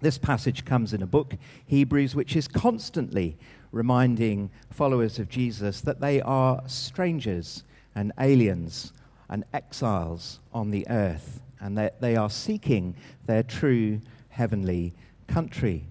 This 0.00 0.18
passage 0.18 0.64
comes 0.64 0.92
in 0.92 1.02
a 1.02 1.06
book, 1.06 1.34
Hebrews, 1.66 2.14
which 2.14 2.36
is 2.36 2.46
constantly 2.46 3.36
reminding 3.72 4.50
followers 4.70 5.18
of 5.18 5.28
Jesus 5.28 5.80
that 5.80 6.00
they 6.00 6.20
are 6.20 6.62
strangers 6.66 7.64
and 7.94 8.12
aliens 8.20 8.92
and 9.28 9.44
exiles 9.52 10.38
on 10.52 10.70
the 10.70 10.86
earth 10.88 11.40
and 11.60 11.76
that 11.78 12.00
they 12.00 12.16
are 12.16 12.30
seeking 12.30 12.96
their 13.26 13.42
true 13.42 14.00
heavenly 14.28 14.94
country. 15.26 15.86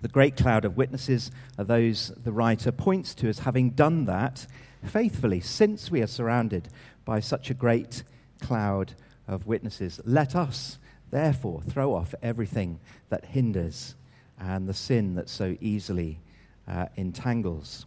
The 0.00 0.08
great 0.08 0.36
cloud 0.36 0.64
of 0.64 0.76
witnesses 0.76 1.30
are 1.58 1.64
those 1.64 2.12
the 2.16 2.32
writer 2.32 2.72
points 2.72 3.14
to 3.16 3.28
as 3.28 3.40
having 3.40 3.70
done 3.70 4.04
that 4.04 4.46
faithfully 4.84 5.40
since 5.40 5.90
we 5.90 6.02
are 6.02 6.06
surrounded 6.06 6.68
by 7.04 7.20
such 7.20 7.50
a 7.50 7.54
great 7.54 8.02
cloud 8.40 8.94
of 9.26 9.46
witnesses. 9.46 10.00
Let 10.04 10.36
us, 10.36 10.78
therefore, 11.10 11.62
throw 11.62 11.94
off 11.94 12.14
everything 12.22 12.80
that 13.08 13.24
hinders 13.24 13.94
and 14.38 14.68
the 14.68 14.74
sin 14.74 15.14
that 15.14 15.28
so 15.28 15.56
easily 15.60 16.18
uh, 16.68 16.86
entangles. 16.96 17.86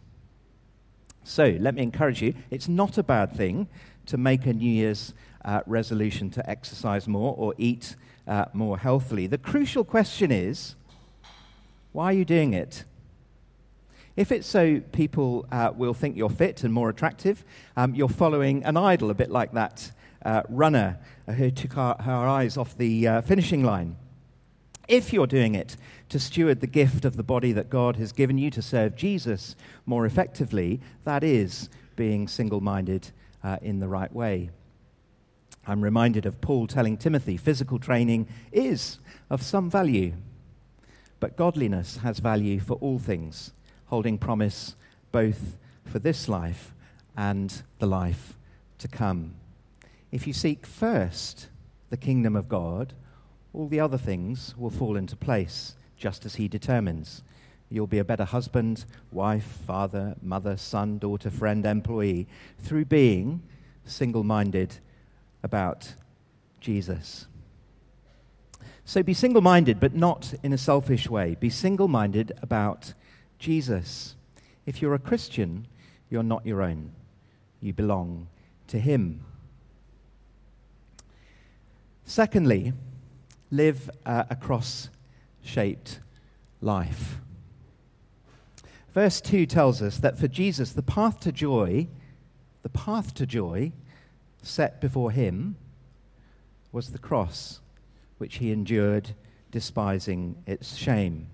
So 1.24 1.56
let 1.60 1.74
me 1.74 1.82
encourage 1.82 2.22
you 2.22 2.34
it's 2.50 2.68
not 2.68 2.96
a 2.98 3.02
bad 3.02 3.32
thing 3.32 3.68
to 4.08 4.16
make 4.16 4.46
a 4.46 4.52
New 4.52 4.70
Year's 4.70 5.14
uh, 5.44 5.60
resolution 5.66 6.30
to 6.30 6.50
exercise 6.50 7.06
more 7.08 7.34
or 7.36 7.54
eat 7.58 7.96
uh, 8.26 8.46
more 8.52 8.78
healthily. 8.78 9.26
The 9.26 9.38
crucial 9.38 9.84
question 9.84 10.30
is 10.30 10.74
why 11.92 12.06
are 12.06 12.12
you 12.12 12.24
doing 12.24 12.52
it? 12.52 12.84
If 14.16 14.32
it's 14.32 14.46
so 14.46 14.80
people 14.92 15.46
uh, 15.52 15.72
will 15.74 15.94
think 15.94 16.16
you're 16.16 16.28
fit 16.28 16.64
and 16.64 16.74
more 16.74 16.88
attractive, 16.88 17.44
um, 17.76 17.94
you're 17.94 18.08
following 18.08 18.64
an 18.64 18.76
idol, 18.76 19.10
a 19.10 19.14
bit 19.14 19.30
like 19.30 19.52
that 19.52 19.92
uh, 20.24 20.42
runner 20.48 20.98
who 21.26 21.50
took 21.50 21.76
our, 21.76 21.96
her 22.02 22.26
eyes 22.26 22.56
off 22.56 22.76
the 22.76 23.06
uh, 23.06 23.20
finishing 23.20 23.62
line. 23.62 23.96
If 24.88 25.12
you're 25.12 25.26
doing 25.26 25.54
it 25.54 25.76
to 26.08 26.18
steward 26.18 26.60
the 26.60 26.66
gift 26.66 27.04
of 27.04 27.16
the 27.16 27.22
body 27.22 27.52
that 27.52 27.70
God 27.70 27.96
has 27.96 28.12
given 28.12 28.38
you 28.38 28.50
to 28.50 28.62
serve 28.62 28.96
Jesus 28.96 29.54
more 29.86 30.04
effectively, 30.04 30.80
that 31.04 31.22
is 31.22 31.68
being 31.94 32.26
single 32.26 32.60
minded 32.60 33.10
uh, 33.42 33.58
in 33.62 33.78
the 33.78 33.88
right 33.88 34.12
way. 34.12 34.50
I'm 35.66 35.82
reminded 35.82 36.24
of 36.26 36.40
Paul 36.40 36.66
telling 36.66 36.96
Timothy 36.96 37.36
physical 37.36 37.78
training 37.78 38.26
is 38.52 38.98
of 39.28 39.42
some 39.42 39.70
value, 39.70 40.14
but 41.20 41.36
godliness 41.36 41.98
has 41.98 42.20
value 42.20 42.60
for 42.60 42.74
all 42.74 42.98
things 42.98 43.52
holding 43.86 44.18
promise 44.18 44.76
both 45.12 45.56
for 45.84 45.98
this 45.98 46.28
life 46.28 46.74
and 47.16 47.62
the 47.78 47.86
life 47.86 48.36
to 48.78 48.88
come. 48.88 49.34
If 50.12 50.26
you 50.26 50.32
seek 50.32 50.66
first 50.66 51.48
the 51.90 51.96
kingdom 51.96 52.36
of 52.36 52.48
God, 52.48 52.94
all 53.52 53.66
the 53.66 53.80
other 53.80 53.98
things 53.98 54.54
will 54.56 54.70
fall 54.70 54.96
into 54.96 55.16
place 55.16 55.74
just 55.96 56.24
as 56.24 56.36
He 56.36 56.48
determines. 56.48 57.22
You'll 57.70 57.86
be 57.86 57.98
a 57.98 58.04
better 58.04 58.24
husband, 58.24 58.84
wife, 59.12 59.58
father, 59.66 60.16
mother, 60.22 60.56
son, 60.56 60.98
daughter, 60.98 61.30
friend, 61.30 61.66
employee 61.66 62.26
through 62.58 62.86
being 62.86 63.42
single 63.84 64.24
minded 64.24 64.78
about 65.42 65.94
Jesus. 66.60 67.26
So 68.84 69.02
be 69.02 69.12
single 69.12 69.42
minded, 69.42 69.80
but 69.80 69.94
not 69.94 70.32
in 70.42 70.52
a 70.54 70.58
selfish 70.58 71.10
way. 71.10 71.36
Be 71.38 71.50
single 71.50 71.88
minded 71.88 72.32
about 72.40 72.94
Jesus. 73.38 74.16
If 74.64 74.80
you're 74.80 74.94
a 74.94 74.98
Christian, 74.98 75.66
you're 76.08 76.22
not 76.22 76.46
your 76.46 76.62
own. 76.62 76.92
You 77.60 77.74
belong 77.74 78.28
to 78.68 78.78
Him. 78.78 79.24
Secondly, 82.06 82.72
live 83.50 83.90
uh, 84.06 84.24
a 84.30 84.36
cross 84.36 84.88
shaped 85.42 86.00
life. 86.62 87.20
Verse 88.98 89.20
2 89.20 89.46
tells 89.46 89.80
us 89.80 89.98
that 89.98 90.18
for 90.18 90.26
Jesus, 90.26 90.72
the 90.72 90.82
path 90.82 91.20
to 91.20 91.30
joy, 91.30 91.86
the 92.62 92.68
path 92.68 93.14
to 93.14 93.26
joy 93.26 93.70
set 94.42 94.80
before 94.80 95.12
him 95.12 95.54
was 96.72 96.90
the 96.90 96.98
cross, 96.98 97.60
which 98.16 98.38
he 98.38 98.50
endured, 98.50 99.14
despising 99.52 100.34
its 100.48 100.74
shame. 100.74 101.28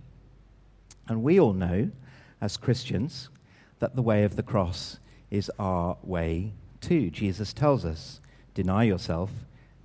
And 1.09 1.23
we 1.23 1.41
all 1.41 1.55
know, 1.55 1.91
as 2.39 2.59
Christians, 2.59 3.31
that 3.79 3.97
the 3.97 4.03
way 4.03 4.25
of 4.25 4.37
the 4.37 4.43
cross 4.43 4.99
is 5.31 5.51
our 5.59 5.97
way 6.03 6.53
too. 6.83 7.09
Jesus 7.09 7.55
tells 7.55 7.87
us 7.87 8.21
deny 8.53 8.83
yourself, 8.83 9.31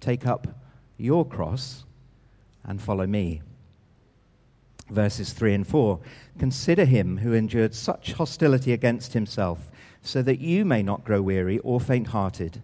take 0.02 0.28
up 0.28 0.50
your 0.98 1.26
cross, 1.26 1.86
and 2.66 2.82
follow 2.82 3.08
me. 3.08 3.42
Verses 4.90 5.34
3 5.34 5.54
and 5.54 5.68
4 5.68 6.00
Consider 6.38 6.86
him 6.86 7.18
who 7.18 7.34
endured 7.34 7.76
such 7.76 8.14
hostility 8.14 8.74
against 8.74 9.14
himself, 9.14 9.70
so 10.02 10.22
that 10.22 10.40
you 10.40 10.66
may 10.66 10.82
not 10.82 11.04
grow 11.04 11.22
weary 11.22 11.60
or 11.60 11.80
faint 11.80 12.08
hearted. 12.08 12.62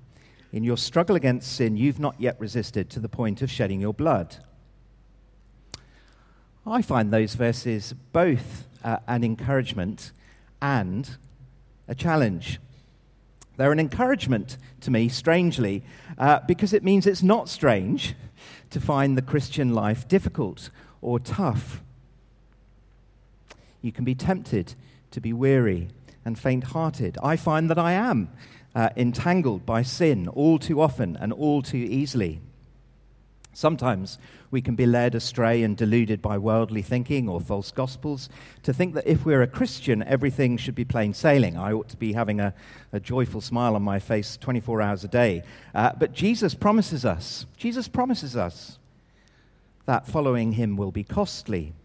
In 0.52 0.64
your 0.64 0.78
struggle 0.78 1.16
against 1.16 1.54
sin, 1.54 1.76
you've 1.76 2.00
not 2.00 2.20
yet 2.20 2.40
resisted 2.40 2.90
to 2.92 3.00
the 3.00 3.10
point 3.10 3.42
of 3.42 3.52
shedding 3.52 3.82
your 3.82 3.94
blood. 3.94 4.38
I 6.66 6.82
find 6.82 7.12
those 7.12 7.36
verses 7.36 7.94
both 8.12 8.68
uh, 8.84 8.98
an 9.08 9.24
encouragement 9.24 10.12
and 10.62 11.18
a 11.88 11.94
challenge. 11.94 12.60
They're 13.58 13.72
an 13.72 13.80
encouragement 13.80 14.58
to 14.82 14.92
me, 14.92 15.10
strangely, 15.10 15.84
uh, 16.18 16.40
because 16.48 16.74
it 16.74 16.84
means 16.84 17.06
it's 17.06 17.24
not 17.24 17.50
strange 17.50 18.16
to 18.70 18.80
find 18.80 19.18
the 19.18 19.22
Christian 19.22 19.74
life 19.74 20.08
difficult 20.08 20.70
or 21.02 21.20
tough. 21.20 21.82
You 23.86 23.92
can 23.92 24.04
be 24.04 24.16
tempted 24.16 24.74
to 25.12 25.22
be 25.22 25.32
weary 25.32 25.90
and 26.26 26.40
faint 26.40 26.64
hearted. 26.64 27.20
I 27.22 27.36
find 27.36 27.70
that 27.70 27.78
I 27.78 27.92
am 27.92 28.30
uh, 28.74 28.90
entangled 28.98 29.64
by 29.64 29.84
sin 29.84 30.28
all 30.28 30.58
too 30.58 30.82
often 30.82 31.16
and 31.16 31.32
all 31.32 31.62
too 31.62 31.78
easily. 31.78 32.42
Sometimes 33.54 34.18
we 34.50 34.60
can 34.60 34.74
be 34.74 34.88
led 34.88 35.14
astray 35.14 35.62
and 35.62 35.78
deluded 35.78 36.20
by 36.20 36.40
worldly 36.40 36.82
thinking 36.82 37.30
or 37.30 37.40
false 37.40 37.70
gospels 37.70 38.28
to 38.64 38.74
think 38.74 38.96
that 38.96 39.06
if 39.06 39.24
we're 39.24 39.44
a 39.44 39.48
Christian, 39.48 40.02
everything 40.02 40.58
should 40.58 40.74
be 40.74 40.84
plain 40.84 41.14
sailing. 41.14 41.56
I 41.56 41.72
ought 41.72 41.90
to 41.90 41.98
be 41.98 42.14
having 42.14 42.40
a, 42.40 42.56
a 42.92 43.00
joyful 43.00 43.40
smile 43.40 43.76
on 43.76 43.84
my 43.84 44.00
face 44.00 44.36
24 44.36 44.82
hours 44.82 45.04
a 45.04 45.10
day. 45.10 45.44
Uh, 45.76 45.92
but 45.96 46.12
Jesus 46.12 46.56
promises 46.56 47.06
us, 47.06 47.46
Jesus 47.56 47.88
promises 47.88 48.36
us 48.36 48.80
that 49.86 50.08
following 50.08 50.54
him 50.54 50.76
will 50.76 50.92
be 50.92 51.04
costly, 51.04 51.76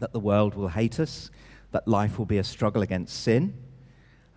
that 0.00 0.12
the 0.12 0.20
world 0.20 0.54
will 0.54 0.68
hate 0.68 0.98
us, 0.98 1.30
that 1.70 1.86
life 1.86 2.18
will 2.18 2.26
be 2.26 2.38
a 2.38 2.44
struggle 2.44 2.82
against 2.82 3.22
sin, 3.22 3.54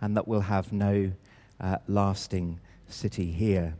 and 0.00 0.16
that 0.16 0.28
we'll 0.28 0.40
have 0.40 0.72
no 0.72 1.12
uh, 1.60 1.78
lasting 1.88 2.60
city 2.86 3.32
here. 3.32 3.74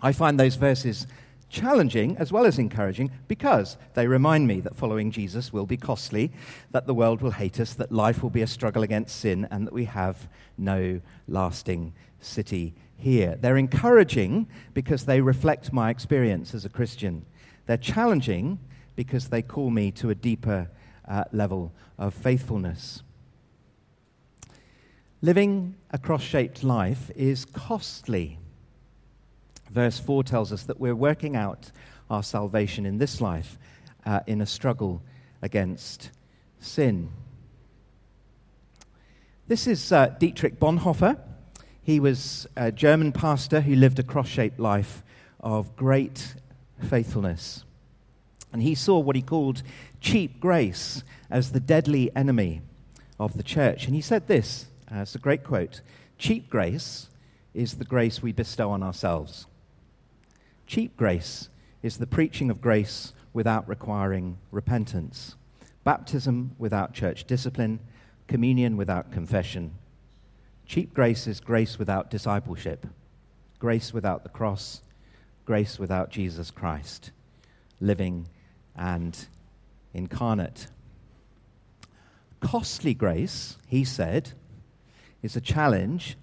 I 0.00 0.12
find 0.12 0.38
those 0.38 0.56
verses 0.56 1.06
challenging 1.48 2.16
as 2.18 2.32
well 2.32 2.44
as 2.44 2.58
encouraging 2.58 3.10
because 3.28 3.76
they 3.94 4.06
remind 4.06 4.46
me 4.46 4.60
that 4.60 4.76
following 4.76 5.10
Jesus 5.10 5.52
will 5.52 5.66
be 5.66 5.76
costly, 5.76 6.32
that 6.72 6.86
the 6.86 6.94
world 6.94 7.22
will 7.22 7.30
hate 7.30 7.60
us, 7.60 7.74
that 7.74 7.92
life 7.92 8.22
will 8.22 8.30
be 8.30 8.42
a 8.42 8.46
struggle 8.46 8.82
against 8.82 9.18
sin, 9.18 9.46
and 9.50 9.66
that 9.66 9.72
we 9.72 9.84
have 9.84 10.28
no 10.58 11.00
lasting 11.28 11.92
city 12.20 12.74
here. 12.96 13.36
They're 13.40 13.56
encouraging 13.56 14.48
because 14.74 15.04
they 15.04 15.20
reflect 15.20 15.72
my 15.72 15.90
experience 15.90 16.54
as 16.54 16.64
a 16.64 16.70
Christian. 16.70 17.24
They're 17.66 17.76
challenging 17.76 18.58
because 18.96 19.28
they 19.28 19.42
call 19.42 19.70
me 19.70 19.92
to 19.92 20.10
a 20.10 20.14
deeper 20.14 20.68
uh, 21.06 21.24
level 21.32 21.72
of 21.98 22.14
faithfulness. 22.14 23.02
Living 25.22 25.74
a 25.90 25.98
cross 25.98 26.22
shaped 26.22 26.64
life 26.64 27.10
is 27.14 27.44
costly. 27.44 28.38
Verse 29.70 29.98
4 29.98 30.24
tells 30.24 30.52
us 30.52 30.64
that 30.64 30.80
we're 30.80 30.94
working 30.94 31.36
out 31.36 31.70
our 32.10 32.22
salvation 32.22 32.86
in 32.86 32.98
this 32.98 33.20
life 33.20 33.58
uh, 34.04 34.20
in 34.26 34.40
a 34.40 34.46
struggle 34.46 35.02
against 35.42 36.10
sin. 36.60 37.10
This 39.48 39.66
is 39.66 39.92
uh, 39.92 40.08
Dietrich 40.18 40.58
Bonhoeffer. 40.58 41.18
He 41.82 42.00
was 42.00 42.46
a 42.56 42.72
German 42.72 43.12
pastor 43.12 43.60
who 43.60 43.76
lived 43.76 43.98
a 43.98 44.02
cross 44.02 44.28
shaped 44.28 44.58
life 44.58 45.04
of 45.40 45.76
great 45.76 46.34
faithfulness. 46.82 47.65
And 48.52 48.62
he 48.62 48.74
saw 48.74 48.98
what 48.98 49.16
he 49.16 49.22
called 49.22 49.62
cheap 50.00 50.40
grace 50.40 51.02
as 51.30 51.52
the 51.52 51.60
deadly 51.60 52.14
enemy 52.14 52.62
of 53.18 53.36
the 53.36 53.42
church. 53.42 53.86
And 53.86 53.94
he 53.94 54.00
said 54.00 54.28
this 54.28 54.66
uh, 54.90 54.98
it's 55.00 55.14
a 55.14 55.18
great 55.18 55.44
quote 55.44 55.80
Cheap 56.18 56.48
grace 56.48 57.08
is 57.54 57.74
the 57.74 57.84
grace 57.84 58.22
we 58.22 58.32
bestow 58.32 58.70
on 58.70 58.82
ourselves. 58.82 59.46
Cheap 60.66 60.96
grace 60.96 61.48
is 61.82 61.98
the 61.98 62.06
preaching 62.06 62.50
of 62.50 62.60
grace 62.60 63.12
without 63.32 63.68
requiring 63.68 64.38
repentance, 64.50 65.36
baptism 65.84 66.52
without 66.58 66.94
church 66.94 67.24
discipline, 67.24 67.80
communion 68.26 68.76
without 68.76 69.12
confession. 69.12 69.72
Cheap 70.66 70.92
grace 70.94 71.26
is 71.26 71.40
grace 71.40 71.78
without 71.78 72.10
discipleship, 72.10 72.86
grace 73.58 73.92
without 73.92 74.22
the 74.22 74.28
cross, 74.28 74.80
grace 75.44 75.78
without 75.78 76.10
Jesus 76.10 76.50
Christ, 76.50 77.12
living 77.80 78.26
and 78.76 79.26
incarnate. 79.94 80.68
Costly 82.40 82.94
grace, 82.94 83.56
he 83.66 83.84
said, 83.84 84.32
is 85.22 85.36
a 85.36 85.40
challenge 85.40 86.16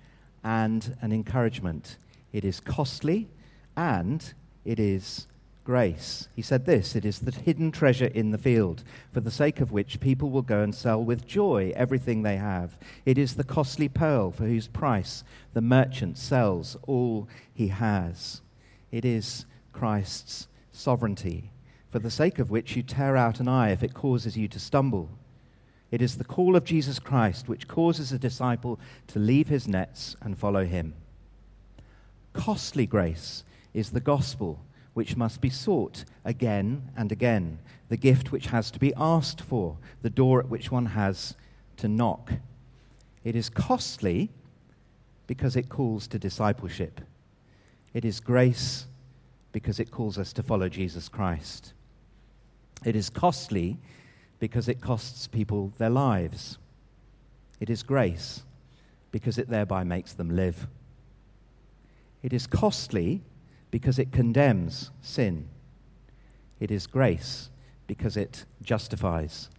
and 0.44 0.96
an 1.02 1.12
encouragement. 1.12 1.98
It 2.32 2.46
is 2.46 2.60
costly 2.60 3.30
and 3.76 4.34
it 4.64 4.80
is 4.80 5.28
grace. 5.64 6.28
He 6.36 6.42
said 6.42 6.66
this 6.66 6.96
it 6.96 7.06
is 7.06 7.20
the 7.20 7.32
hidden 7.32 7.72
treasure 7.72 8.08
in 8.08 8.32
the 8.32 8.38
field, 8.38 8.84
for 9.12 9.22
the 9.22 9.32
sake 9.32 9.62
of 9.62 9.72
which 9.72 10.00
people 10.00 10.30
will 10.30 10.42
go 10.42 10.62
and 10.62 10.76
sell 10.76 11.04
with 11.04 11.26
joy 11.26 11.72
everything 11.76 12.22
they 12.22 12.38
have. 12.38 12.78
It 13.06 13.18
is 13.18 13.36
the 13.36 13.44
costly 13.44 13.90
pearl 13.90 14.32
for 14.32 14.46
whose 14.46 14.68
price 14.68 15.24
the 15.54 15.62
merchant 15.62 16.18
sells 16.18 16.78
all 16.88 17.28
he 17.54 17.70
has. 17.70 18.42
It 18.92 19.06
is 19.06 19.46
Christ's 19.72 20.48
sovereignty, 20.72 21.52
for 21.94 22.00
the 22.00 22.10
sake 22.10 22.40
of 22.40 22.50
which 22.50 22.76
you 22.76 22.82
tear 22.82 23.16
out 23.16 23.40
an 23.40 23.48
eye 23.48 23.70
if 23.70 23.84
it 23.84 23.94
causes 23.94 24.36
you 24.36 24.48
to 24.48 24.60
stumble. 24.60 25.12
It 25.92 26.02
is 26.02 26.18
the 26.18 26.24
call 26.24 26.56
of 26.56 26.64
Jesus 26.64 26.98
Christ 26.98 27.48
which 27.48 27.68
causes 27.68 28.12
a 28.12 28.18
disciple 28.18 28.80
to 29.10 29.20
leave 29.20 29.48
his 29.48 29.68
nets 29.68 30.16
and 30.20 30.36
follow 30.36 30.66
him. 30.66 30.96
Costly 32.34 32.88
grace 32.88 33.44
is 33.76 33.92
the 33.92 34.00
gospel 34.00 34.60
which 34.96 35.16
must 35.16 35.40
be 35.40 35.52
sought 35.52 36.04
again 36.26 36.90
and 36.98 37.12
again, 37.12 37.60
the 37.90 37.96
gift 37.96 38.32
which 38.32 38.48
has 38.48 38.72
to 38.72 38.80
be 38.80 38.92
asked 38.98 39.42
for, 39.42 39.78
the 40.02 40.10
door 40.10 40.40
at 40.40 40.50
which 40.50 40.72
one 40.72 40.88
has 40.88 41.36
to 41.78 41.88
knock. 41.88 42.34
It 43.24 43.36
is 43.36 43.52
costly 43.52 44.32
because 45.28 45.56
it 45.56 45.70
calls 45.70 46.08
to 46.08 46.18
discipleship. 46.18 47.02
It 47.94 48.04
is 48.04 48.20
grace 48.20 48.88
because 49.52 49.80
it 49.80 49.92
calls 49.92 50.18
us 50.18 50.34
to 50.34 50.42
follow 50.42 50.70
Jesus 50.70 51.08
Christ. 51.08 51.74
It 52.86 52.96
is 52.96 53.10
costly 53.10 53.78
because 54.40 54.68
it 54.68 54.82
costs 54.82 55.28
people 55.28 55.74
their 55.78 55.90
lives. 55.90 56.58
It 57.60 57.70
is 57.70 57.84
grace 57.84 58.44
because 59.12 59.38
it 59.38 59.50
thereby 59.50 59.84
makes 59.84 60.14
them 60.14 60.36
live. 60.36 60.68
It 62.22 62.34
is 62.34 62.48
costly 62.48 63.22
because 63.72 64.00
it 64.00 64.12
condemns 64.12 64.92
sin. 65.02 65.50
It 66.60 66.72
is 66.72 66.88
grace 66.88 67.50
because 67.88 68.18
it 68.18 68.46
justifies 68.62 69.50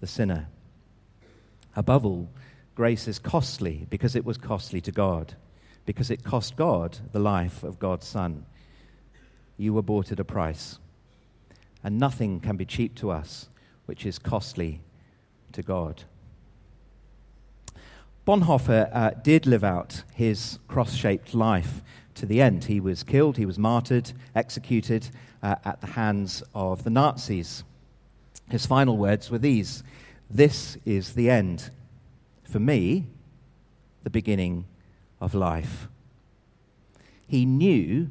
the 0.00 0.06
sinner. 0.06 0.48
Above 1.76 2.04
all, 2.06 2.28
grace 2.74 3.08
is 3.08 3.18
costly 3.18 3.86
because 3.90 4.16
it 4.16 4.24
was 4.24 4.38
costly 4.38 4.80
to 4.80 4.92
God, 4.92 5.34
because 5.86 6.10
it 6.10 6.24
cost 6.24 6.56
God 6.56 6.98
the 7.12 7.18
life 7.18 7.62
of 7.62 7.78
God's 7.78 8.06
Son. 8.06 8.46
You 9.56 9.72
were 9.74 9.82
bought 9.82 10.12
at 10.12 10.20
a 10.20 10.24
price, 10.24 10.78
and 11.84 11.98
nothing 11.98 12.40
can 12.40 12.56
be 12.56 12.64
cheap 12.64 12.96
to 12.96 13.10
us 13.10 13.48
which 13.86 14.06
is 14.06 14.18
costly 14.18 14.80
to 15.52 15.62
God. 15.62 16.04
Bonhoeffer 18.26 18.88
uh, 18.92 19.10
did 19.22 19.46
live 19.46 19.62
out 19.62 20.02
his 20.14 20.58
cross 20.66 20.94
shaped 20.94 21.34
life 21.34 21.82
to 22.14 22.24
the 22.24 22.40
end. 22.40 22.64
He 22.64 22.80
was 22.80 23.02
killed, 23.02 23.36
he 23.36 23.44
was 23.44 23.58
martyred, 23.58 24.12
executed 24.34 25.10
uh, 25.42 25.56
at 25.64 25.82
the 25.82 25.88
hands 25.88 26.42
of 26.54 26.84
the 26.84 26.90
Nazis. 26.90 27.64
His 28.50 28.64
final 28.64 28.96
words 28.96 29.30
were 29.30 29.38
these 29.38 29.82
This 30.30 30.78
is 30.86 31.12
the 31.12 31.28
end. 31.28 31.70
For 32.44 32.58
me, 32.58 33.06
the 34.04 34.10
beginning 34.10 34.64
of 35.20 35.34
life. 35.34 35.88
He 37.26 37.44
knew 37.44 38.08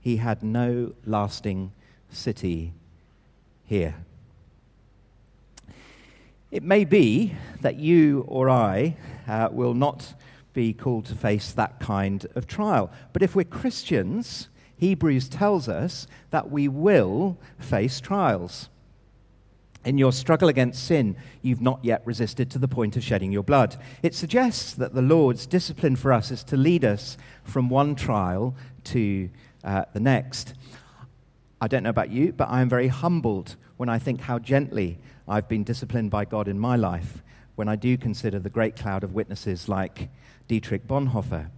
he 0.00 0.16
had 0.16 0.42
no 0.42 0.94
lasting 1.04 1.72
city 2.10 2.72
here. 3.70 3.94
It 6.50 6.64
may 6.64 6.84
be 6.84 7.36
that 7.60 7.76
you 7.76 8.24
or 8.26 8.50
I 8.50 8.96
uh, 9.28 9.48
will 9.52 9.74
not 9.74 10.14
be 10.52 10.72
called 10.72 11.06
to 11.06 11.14
face 11.14 11.52
that 11.52 11.78
kind 11.78 12.26
of 12.34 12.48
trial. 12.48 12.90
But 13.12 13.22
if 13.22 13.36
we're 13.36 13.44
Christians, 13.44 14.48
Hebrews 14.76 15.28
tells 15.28 15.68
us 15.68 16.08
that 16.30 16.50
we 16.50 16.66
will 16.66 17.38
face 17.60 18.00
trials. 18.00 18.68
In 19.84 19.98
your 19.98 20.10
struggle 20.10 20.48
against 20.48 20.84
sin, 20.84 21.14
you've 21.40 21.60
not 21.60 21.78
yet 21.84 22.02
resisted 22.04 22.50
to 22.50 22.58
the 22.58 22.66
point 22.66 22.96
of 22.96 23.04
shedding 23.04 23.30
your 23.30 23.44
blood. 23.44 23.76
It 24.02 24.16
suggests 24.16 24.74
that 24.74 24.94
the 24.94 25.00
Lord's 25.00 25.46
discipline 25.46 25.94
for 25.94 26.12
us 26.12 26.32
is 26.32 26.42
to 26.44 26.56
lead 26.56 26.84
us 26.84 27.16
from 27.44 27.70
one 27.70 27.94
trial 27.94 28.56
to 28.86 29.30
uh, 29.62 29.84
the 29.92 30.00
next. 30.00 30.54
I 31.60 31.68
don't 31.68 31.82
know 31.82 31.90
about 31.90 32.10
you, 32.10 32.32
but 32.32 32.48
I 32.48 32.62
am 32.62 32.68
very 32.68 32.88
humbled 32.88 33.56
when 33.76 33.88
I 33.88 33.98
think 33.98 34.22
how 34.22 34.38
gently 34.38 34.98
I've 35.28 35.48
been 35.48 35.62
disciplined 35.62 36.10
by 36.10 36.24
God 36.24 36.48
in 36.48 36.58
my 36.58 36.76
life 36.76 37.22
when 37.54 37.68
I 37.68 37.76
do 37.76 37.98
consider 37.98 38.38
the 38.38 38.48
great 38.48 38.76
cloud 38.76 39.04
of 39.04 39.12
witnesses 39.12 39.68
like 39.68 40.08
Dietrich 40.48 40.86
Bonhoeffer. 40.86 41.50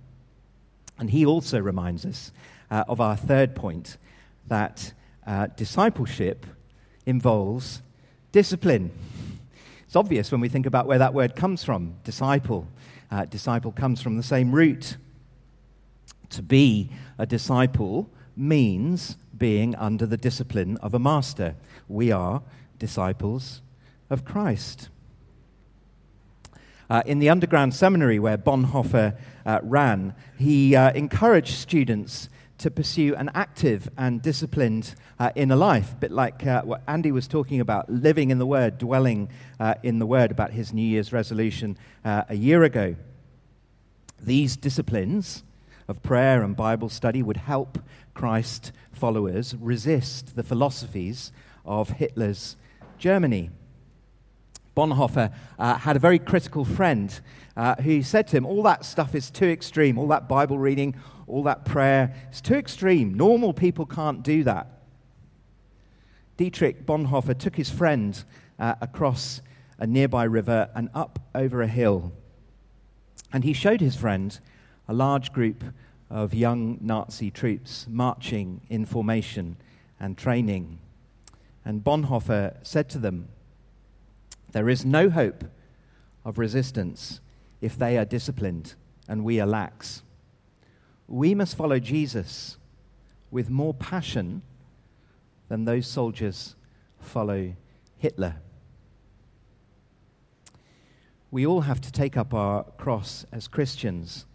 And 0.99 1.11
he 1.11 1.25
also 1.25 1.61
reminds 1.61 2.04
us 2.04 2.32
uh, 2.71 2.85
of 2.88 3.00
our 3.00 3.16
third 3.16 3.54
point 3.54 3.99
that 4.49 4.92
uh, 5.26 5.47
discipleship 5.56 6.47
involves 7.06 7.82
discipline. 8.32 8.91
It's 9.86 9.95
obvious 9.95 10.32
when 10.32 10.41
we 10.41 10.49
think 10.49 10.67
about 10.67 10.86
where 10.86 10.99
that 10.99 11.15
word 11.15 11.36
comes 11.36 11.62
from 11.62 11.95
disciple. 12.02 12.67
Uh, 13.10 13.25
disciple 13.26 13.73
comes 13.73 14.00
from 14.00 14.17
the 14.17 14.23
same 14.23 14.52
root. 14.52 14.97
To 16.30 16.43
be 16.43 16.91
a 17.19 17.26
disciple 17.26 18.10
means 18.36 19.16
being 19.36 19.75
under 19.76 20.06
the 20.06 20.16
discipline 20.16 20.76
of 20.78 20.95
a 20.95 20.99
master. 20.99 21.54
We 21.88 22.10
are 22.12 22.42
disciples 22.78 23.62
of 24.10 24.25
Christ. 24.25 24.88
Uh, 26.90 27.02
in 27.06 27.21
the 27.21 27.30
underground 27.30 27.75
seminary 27.75 28.18
where 28.18 28.36
Bonhoeffer 28.36 29.16
uh, 29.47 29.60
ran, 29.62 30.14
he 30.38 30.76
uh, 30.76 30.92
encouraged 30.92 31.54
students 31.54 32.28
to 32.58 32.71
pursue 32.71 33.14
an 33.16 33.30
active 33.34 33.88
and 33.97 34.21
disciplined 34.21 34.95
uh, 35.18 35.30
inner 35.34 35.56
life, 35.56 35.92
a 35.92 35.97
bit 35.97 36.12
like 36.12 36.47
uh, 36.47 36.62
what 36.62 36.82
Andy 36.86 37.10
was 37.10 37.26
talking 37.26 37.60
about, 37.60 37.88
living 37.88 38.30
in 38.30 38.38
the 38.38 38.47
Word, 38.47 38.78
dwelling 38.78 39.30
uh, 39.58 39.75
in 39.82 39.99
the 39.99 40.06
Word, 40.06 40.30
about 40.30 40.50
his 40.50 40.73
New 40.73 40.86
Year's 40.86 41.12
resolution 41.12 41.78
a 42.04 42.34
year 42.34 42.62
ago. 42.62 42.95
These 44.21 44.56
disciplines 44.56 45.42
of 45.88 46.02
prayer 46.02 46.42
and 46.42 46.56
Bible 46.56 46.88
study 46.88 47.23
would 47.23 47.36
help 47.36 47.78
Christ 48.14 48.73
followers 48.92 49.54
resist 49.56 50.36
the 50.36 50.42
philosophies 50.42 51.32
of 51.64 51.90
Hitler's 51.90 52.56
Germany. 52.99 53.50
Bonhoeffer 54.76 55.32
uh, 55.58 55.76
had 55.76 55.97
a 55.97 55.99
very 55.99 56.18
critical 56.18 56.64
friend 56.64 57.21
uh, 57.56 57.75
who 57.76 58.02
said 58.02 58.26
to 58.28 58.36
him, 58.36 58.47
All 58.47 58.62
that 58.62 58.84
stuff 58.84 59.14
is 59.14 59.30
too 59.30 59.49
extreme. 59.49 59.99
All 59.99 60.08
that 60.08 60.28
Bible 60.28 60.58
reading, 60.58 60.95
all 61.26 61.42
that 61.42 61.64
prayer 61.64 62.14
is 62.32 62.40
too 62.40 62.54
extreme. 62.54 63.14
Normal 63.14 63.52
people 63.52 63.84
can't 63.84 64.23
do 64.23 64.45
that. 64.45 64.68
Dietrich 66.36 66.86
Bonhoeffer 66.86 67.38
took 67.38 67.56
his 67.56 67.68
friend 67.68 68.25
uh, 68.58 68.75
across 68.80 69.42
a 69.78 69.86
nearby 69.86 70.25
river 70.25 70.71
and 70.75 70.88
up 70.95 71.18
over 71.34 71.60
a 71.60 71.66
hill. 71.66 72.12
And 73.32 73.45
he 73.45 73.52
showed 73.52 73.80
his 73.80 73.97
friend 73.97 74.38
a 74.88 74.92
large 74.92 75.32
group 75.32 75.64
of 76.10 76.34
young 76.34 76.78
Nazi 76.80 77.30
troops 77.30 77.86
marching 77.88 78.60
in 78.68 78.84
formation 78.84 79.56
and 79.99 80.18
training. 80.18 80.78
And 81.64 81.82
Bonhoeffer 81.82 82.56
said 82.62 82.88
to 82.90 82.99
them, 82.99 83.28
there 84.52 84.68
is 84.68 84.84
no 84.84 85.08
hope 85.08 85.45
of 86.25 86.38
resistance 86.38 87.21
if 87.60 87.76
they 87.78 87.97
are 87.97 88.04
disciplined 88.04 88.75
and 89.08 89.25
we 89.25 89.40
are 89.40 89.47
lax. 89.47 90.02
We 91.08 91.34
must 91.34 91.56
follow 91.56 91.78
Jesus 91.78 92.58
with 93.30 93.49
more 93.49 93.75
passion 93.75 94.42
than 95.49 95.64
those 95.64 95.86
soldiers 95.86 96.54
follow 97.00 97.54
Hitler. 97.99 98.36
We 101.30 101.47
all 101.47 101.62
have 101.62 101.80
to 101.80 101.92
take 101.92 102.16
up 102.16 102.34
our 102.34 102.64
cross 102.76 103.25
as 103.32 103.49
Christians 103.49 104.26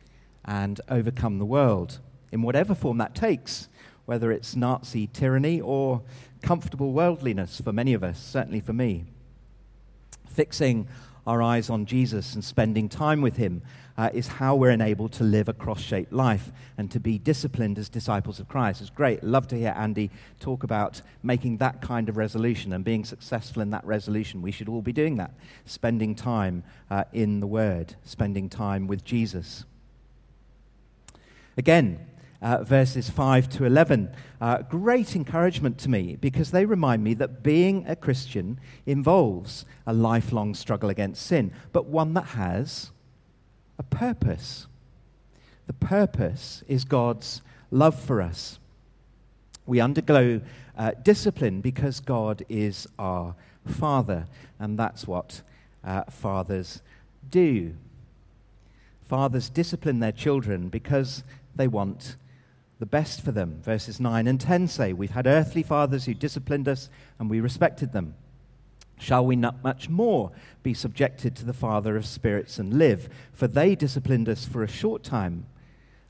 and 0.48 0.82
overcome 0.90 1.38
the 1.38 1.46
world 1.46 2.00
in 2.32 2.42
whatever 2.42 2.74
form 2.74 2.98
that 2.98 3.14
takes, 3.14 3.68
whether 4.06 4.32
it's 4.32 4.56
Nazi 4.56 5.08
tyranny 5.08 5.62
or 5.62 6.02
comfortable 6.42 6.94
worldliness 6.94 7.62
for 7.62 7.74
many 7.74 7.94
of 7.94 8.04
us, 8.04 8.20
certainly 8.20 8.62
for 8.62 8.74
me 8.74 9.06
fixing 10.38 10.88
our 11.26 11.42
eyes 11.42 11.68
on 11.68 11.88
Jesus 11.88 12.36
and 12.36 12.44
spending 12.44 12.88
time 12.88 13.22
with 13.22 13.38
Him 13.38 13.64
uh, 13.98 14.12
is 14.14 14.28
how 14.28 14.56
we're 14.56 14.70
enabled 14.70 15.12
to 15.14 15.24
live 15.24 15.50
a 15.50 15.54
cross 15.54 15.82
shaped 15.82 16.14
life 16.14 16.52
and 16.78 16.92
to 16.92 17.00
be 17.00 17.18
disciplined 17.18 17.80
as 17.80 17.90
disciples 17.90 18.40
of 18.40 18.48
Christ. 18.48 18.80
It's 18.80 18.92
great. 18.92 19.24
Love 19.24 19.48
to 19.48 19.58
hear 19.58 19.74
Andy 19.76 20.12
talk 20.40 20.64
about 20.64 21.02
making 21.24 21.58
that 21.58 21.82
kind 21.82 22.08
of 22.08 22.18
resolution 22.18 22.72
and 22.72 22.86
being 22.86 23.04
successful 23.04 23.64
in 23.64 23.72
that 23.72 23.84
resolution. 23.84 24.44
We 24.44 24.52
should 24.52 24.70
all 24.70 24.84
be 24.84 24.94
doing 24.94 25.16
that, 25.16 25.34
spending 25.66 26.14
time 26.14 26.64
uh, 26.92 27.06
in 27.14 27.40
the 27.40 27.48
Word, 27.48 27.96
spending 28.04 28.48
time 28.48 28.86
with 28.86 29.04
Jesus. 29.04 29.66
Again, 31.58 32.00
uh, 32.42 32.64
verses 32.64 33.10
5 33.10 33.50
to 33.50 33.66
11. 33.66 34.10
Uh, 34.40 34.62
great 34.62 35.16
encouragement 35.16 35.78
to 35.80 35.90
me 35.90 36.16
because 36.16 36.52
they 36.52 36.66
remind 36.66 37.04
me 37.04 37.14
that 37.16 37.44
being 37.44 37.86
a 37.88 37.96
Christian 37.96 38.60
involves 38.86 39.66
a 39.86 39.94
lifelong 39.94 40.54
struggle 40.54 40.90
against 40.90 41.26
sin, 41.26 41.52
but 41.74 41.88
one 41.88 42.14
that 42.14 42.26
has 42.26 42.92
a 43.80 43.84
purpose. 43.84 44.68
The 45.66 45.74
purpose 45.74 46.64
is 46.68 46.86
God's 46.86 47.42
love 47.72 48.00
for 48.00 48.22
us. 48.22 48.60
We 49.66 49.82
undergo 49.82 50.42
uh, 50.78 50.92
discipline 51.04 51.62
because 51.62 52.00
God 52.00 52.46
is 52.48 52.88
our 52.98 53.36
Father, 53.66 54.28
and 54.60 54.80
that's 54.80 55.08
what 55.08 55.42
uh, 55.84 56.04
fathers 56.04 56.82
do. 57.30 57.74
Fathers 59.02 59.50
discipline 59.50 60.00
their 60.00 60.12
children 60.12 60.70
because 60.70 61.24
they 61.58 61.68
want 61.68 62.16
the 62.80 62.86
best 62.86 63.22
for 63.22 63.32
them. 63.32 63.62
Verses 63.62 64.00
9 64.00 64.28
and 64.28 64.40
10 64.40 64.68
say, 64.68 64.94
We've 64.94 65.12
had 65.12 65.28
earthly 65.28 65.64
fathers 65.64 66.06
who 66.06 66.14
disciplined 66.14 66.68
us 66.68 66.90
and 67.20 67.30
we 67.30 67.40
respected 67.40 67.92
them. 67.92 68.16
Shall 69.00 69.26
we 69.26 69.36
not 69.36 69.64
much 69.64 69.90
more 69.90 70.32
be 70.64 70.74
subjected 70.74 71.36
to 71.36 71.46
the 71.46 71.54
Father 71.54 71.96
of 71.96 72.06
spirits 72.06 72.58
and 72.58 72.74
live? 72.74 73.10
For 73.32 73.48
they 73.48 73.76
disciplined 73.76 74.28
us 74.28 74.46
for 74.46 74.64
a 74.64 74.68
short 74.68 75.04
time, 75.04 75.46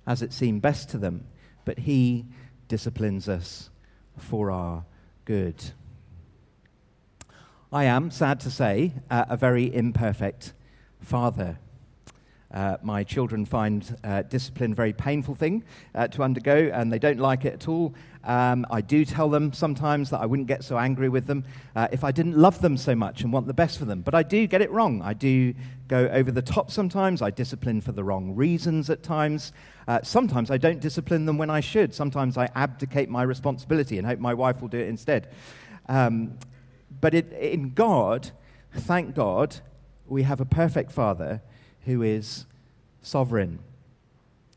as 0.05 0.21
it 0.21 0.31
seemed 0.31 0.61
best 0.61 0.89
to 0.89 0.97
them, 0.97 1.27
but 1.65 1.79
He 1.79 2.25
disciplines 2.69 3.27
us 3.27 3.69
for 4.17 4.51
our 4.51 4.85
good. 5.25 5.63
I 7.71 7.83
am, 7.83 8.09
sad 8.09 8.39
to 8.41 8.51
say, 8.51 8.93
a 9.09 9.35
very 9.35 9.73
imperfect 9.73 10.53
father. 11.01 11.59
Uh, 12.53 12.77
my 12.81 13.03
children 13.03 13.45
find 13.45 13.97
uh, 14.03 14.21
discipline 14.23 14.71
a 14.71 14.75
very 14.75 14.93
painful 14.93 15.35
thing 15.35 15.63
uh, 15.93 16.07
to 16.07 16.23
undergo, 16.23 16.71
and 16.73 16.91
they 16.91 16.99
don't 16.99 17.19
like 17.19 17.43
it 17.43 17.53
at 17.53 17.67
all. 17.67 17.93
Um, 18.23 18.65
I 18.69 18.81
do 18.81 19.05
tell 19.05 19.29
them 19.29 19.53
sometimes 19.53 20.09
that 20.09 20.19
I 20.19 20.25
wouldn't 20.25 20.47
get 20.47 20.63
so 20.63 20.77
angry 20.77 21.09
with 21.09 21.27
them 21.27 21.43
uh, 21.75 21.87
if 21.91 22.03
I 22.03 22.11
didn't 22.11 22.37
love 22.37 22.61
them 22.61 22.77
so 22.77 22.95
much 22.95 23.21
and 23.21 23.31
want 23.31 23.47
the 23.47 23.53
best 23.53 23.77
for 23.77 23.85
them. 23.85 24.01
But 24.01 24.15
I 24.15 24.23
do 24.23 24.47
get 24.47 24.61
it 24.61 24.71
wrong. 24.71 25.01
I 25.01 25.13
do 25.13 25.53
go 25.87 26.07
over 26.07 26.31
the 26.31 26.41
top 26.41 26.71
sometimes. 26.71 27.21
I 27.21 27.31
discipline 27.31 27.81
for 27.81 27.91
the 27.91 28.03
wrong 28.03 28.35
reasons 28.35 28.89
at 28.89 29.03
times. 29.03 29.51
Uh, 29.87 29.99
sometimes 30.03 30.51
I 30.51 30.57
don't 30.57 30.79
discipline 30.79 31.25
them 31.25 31.37
when 31.37 31.49
I 31.49 31.59
should. 31.59 31.93
Sometimes 31.93 32.37
I 32.37 32.49
abdicate 32.55 33.09
my 33.09 33.23
responsibility 33.23 33.97
and 33.97 34.07
hope 34.07 34.19
my 34.19 34.33
wife 34.33 34.61
will 34.61 34.69
do 34.69 34.79
it 34.79 34.87
instead. 34.87 35.33
Um, 35.87 36.37
but 36.99 37.13
it, 37.13 37.31
in 37.33 37.73
God, 37.73 38.31
thank 38.73 39.15
God, 39.15 39.57
we 40.05 40.23
have 40.23 40.39
a 40.39 40.45
perfect 40.45 40.91
Father 40.91 41.41
who 41.87 42.03
is 42.03 42.45
sovereign. 43.01 43.59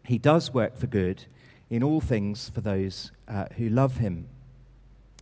He 0.05 0.19
does 0.19 0.53
work 0.53 0.77
for 0.77 0.89
good 0.89 1.25
in 1.71 1.83
all 1.83 2.01
things 2.01 2.51
for 2.51 2.61
those 2.61 3.13
uh, 3.29 3.47
who 3.57 3.69
love 3.69 3.99
him. 3.99 4.27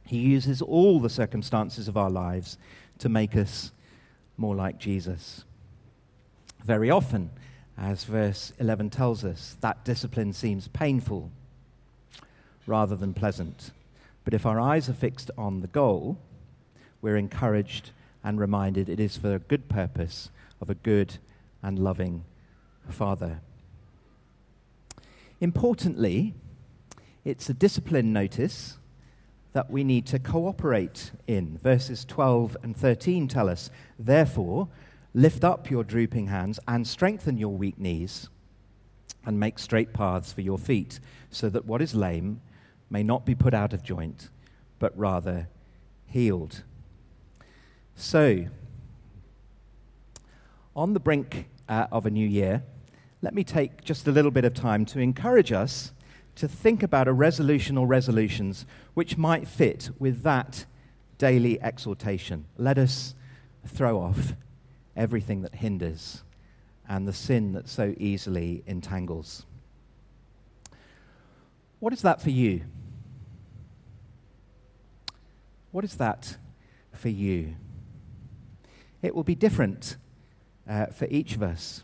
He 0.06 0.16
uses 0.16 0.62
all 0.62 1.00
the 1.00 1.10
circumstances 1.10 1.86
of 1.86 1.98
our 1.98 2.08
lives 2.08 2.56
to 3.00 3.10
make 3.10 3.36
us 3.36 3.72
more 4.38 4.56
like 4.56 4.78
Jesus. 4.78 5.44
Very 6.64 6.90
often, 6.90 7.28
as 7.76 8.04
verse 8.04 8.54
11 8.58 8.88
tells 8.88 9.22
us, 9.22 9.58
that 9.60 9.84
discipline 9.84 10.32
seems 10.32 10.66
painful 10.68 11.30
rather 12.66 12.96
than 12.96 13.12
pleasant. 13.12 13.70
But 14.24 14.32
if 14.32 14.46
our 14.46 14.58
eyes 14.58 14.88
are 14.88 14.94
fixed 14.94 15.30
on 15.36 15.60
the 15.60 15.66
goal, 15.66 16.16
we're 17.02 17.18
encouraged 17.18 17.90
and 18.24 18.40
reminded 18.40 18.88
it 18.88 18.98
is 18.98 19.18
for 19.18 19.34
a 19.34 19.38
good 19.38 19.68
purpose 19.68 20.30
of 20.62 20.70
a 20.70 20.74
good 20.74 21.18
and 21.62 21.78
loving 21.78 22.24
Father. 22.88 23.40
Importantly, 25.40 26.34
it's 27.24 27.48
a 27.48 27.54
discipline 27.54 28.12
notice 28.12 28.78
that 29.52 29.70
we 29.70 29.84
need 29.84 30.06
to 30.06 30.18
cooperate 30.18 31.12
in. 31.26 31.58
Verses 31.58 32.04
12 32.04 32.56
and 32.62 32.76
13 32.76 33.28
tell 33.28 33.48
us, 33.48 33.70
Therefore, 33.98 34.68
lift 35.14 35.44
up 35.44 35.70
your 35.70 35.84
drooping 35.84 36.26
hands 36.26 36.60
and 36.68 36.86
strengthen 36.86 37.38
your 37.38 37.56
weak 37.56 37.78
knees, 37.78 38.28
and 39.24 39.38
make 39.38 39.58
straight 39.58 39.92
paths 39.92 40.32
for 40.32 40.40
your 40.40 40.58
feet, 40.58 41.00
so 41.30 41.48
that 41.48 41.66
what 41.66 41.82
is 41.82 41.94
lame 41.94 42.40
may 42.90 43.02
not 43.02 43.26
be 43.26 43.34
put 43.34 43.52
out 43.52 43.72
of 43.72 43.82
joint, 43.82 44.30
but 44.78 44.96
rather 44.96 45.48
healed. 46.06 46.62
So, 47.94 48.46
on 50.78 50.92
the 50.92 51.00
brink 51.00 51.48
uh, 51.68 51.88
of 51.90 52.06
a 52.06 52.10
new 52.10 52.26
year, 52.26 52.62
let 53.20 53.34
me 53.34 53.42
take 53.42 53.82
just 53.82 54.06
a 54.06 54.12
little 54.12 54.30
bit 54.30 54.44
of 54.44 54.54
time 54.54 54.86
to 54.86 55.00
encourage 55.00 55.50
us 55.50 55.92
to 56.36 56.46
think 56.46 56.84
about 56.84 57.08
a 57.08 57.12
resolution 57.12 57.76
or 57.76 57.84
resolutions 57.84 58.64
which 58.94 59.18
might 59.18 59.48
fit 59.48 59.90
with 59.98 60.22
that 60.22 60.64
daily 61.18 61.60
exhortation. 61.60 62.44
Let 62.56 62.78
us 62.78 63.16
throw 63.66 64.00
off 64.00 64.34
everything 64.96 65.42
that 65.42 65.56
hinders 65.56 66.22
and 66.88 67.08
the 67.08 67.12
sin 67.12 67.54
that 67.54 67.68
so 67.68 67.92
easily 67.98 68.62
entangles. 68.64 69.44
What 71.80 71.92
is 71.92 72.02
that 72.02 72.22
for 72.22 72.30
you? 72.30 72.62
What 75.72 75.82
is 75.82 75.96
that 75.96 76.36
for 76.92 77.08
you? 77.08 77.56
It 79.02 79.12
will 79.16 79.24
be 79.24 79.34
different 79.34 79.96
uh, 80.68 80.86
for 80.86 81.06
each 81.10 81.34
of 81.34 81.42
us. 81.42 81.82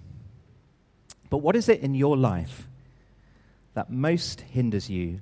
But 1.31 1.39
what 1.39 1.57
is 1.57 1.69
it 1.69 1.81
in 1.81 1.95
your 1.95 2.17
life 2.17 2.69
that 3.75 3.91
most 3.91 4.43
hinders 4.43 4.89
you 4.89 5.21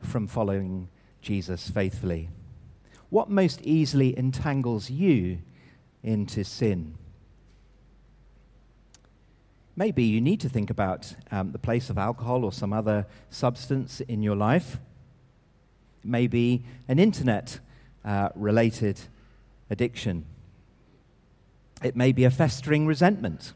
from 0.00 0.26
following 0.26 0.88
Jesus 1.20 1.68
faithfully? 1.68 2.30
What 3.10 3.28
most 3.28 3.60
easily 3.62 4.16
entangles 4.16 4.90
you 4.90 5.38
into 6.02 6.44
sin? 6.44 6.96
Maybe 9.76 10.04
you 10.04 10.20
need 10.20 10.40
to 10.40 10.48
think 10.48 10.70
about 10.70 11.14
um, 11.30 11.52
the 11.52 11.58
place 11.58 11.90
of 11.90 11.98
alcohol 11.98 12.44
or 12.44 12.52
some 12.52 12.72
other 12.72 13.06
substance 13.30 14.00
in 14.00 14.22
your 14.22 14.36
life. 14.36 14.78
Maybe 16.04 16.64
an 16.88 16.98
internet 16.98 17.60
uh, 18.04 18.30
related 18.34 19.00
addiction. 19.68 20.24
It 21.82 21.96
may 21.96 22.12
be 22.12 22.24
a 22.24 22.30
festering 22.30 22.86
resentment 22.86 23.52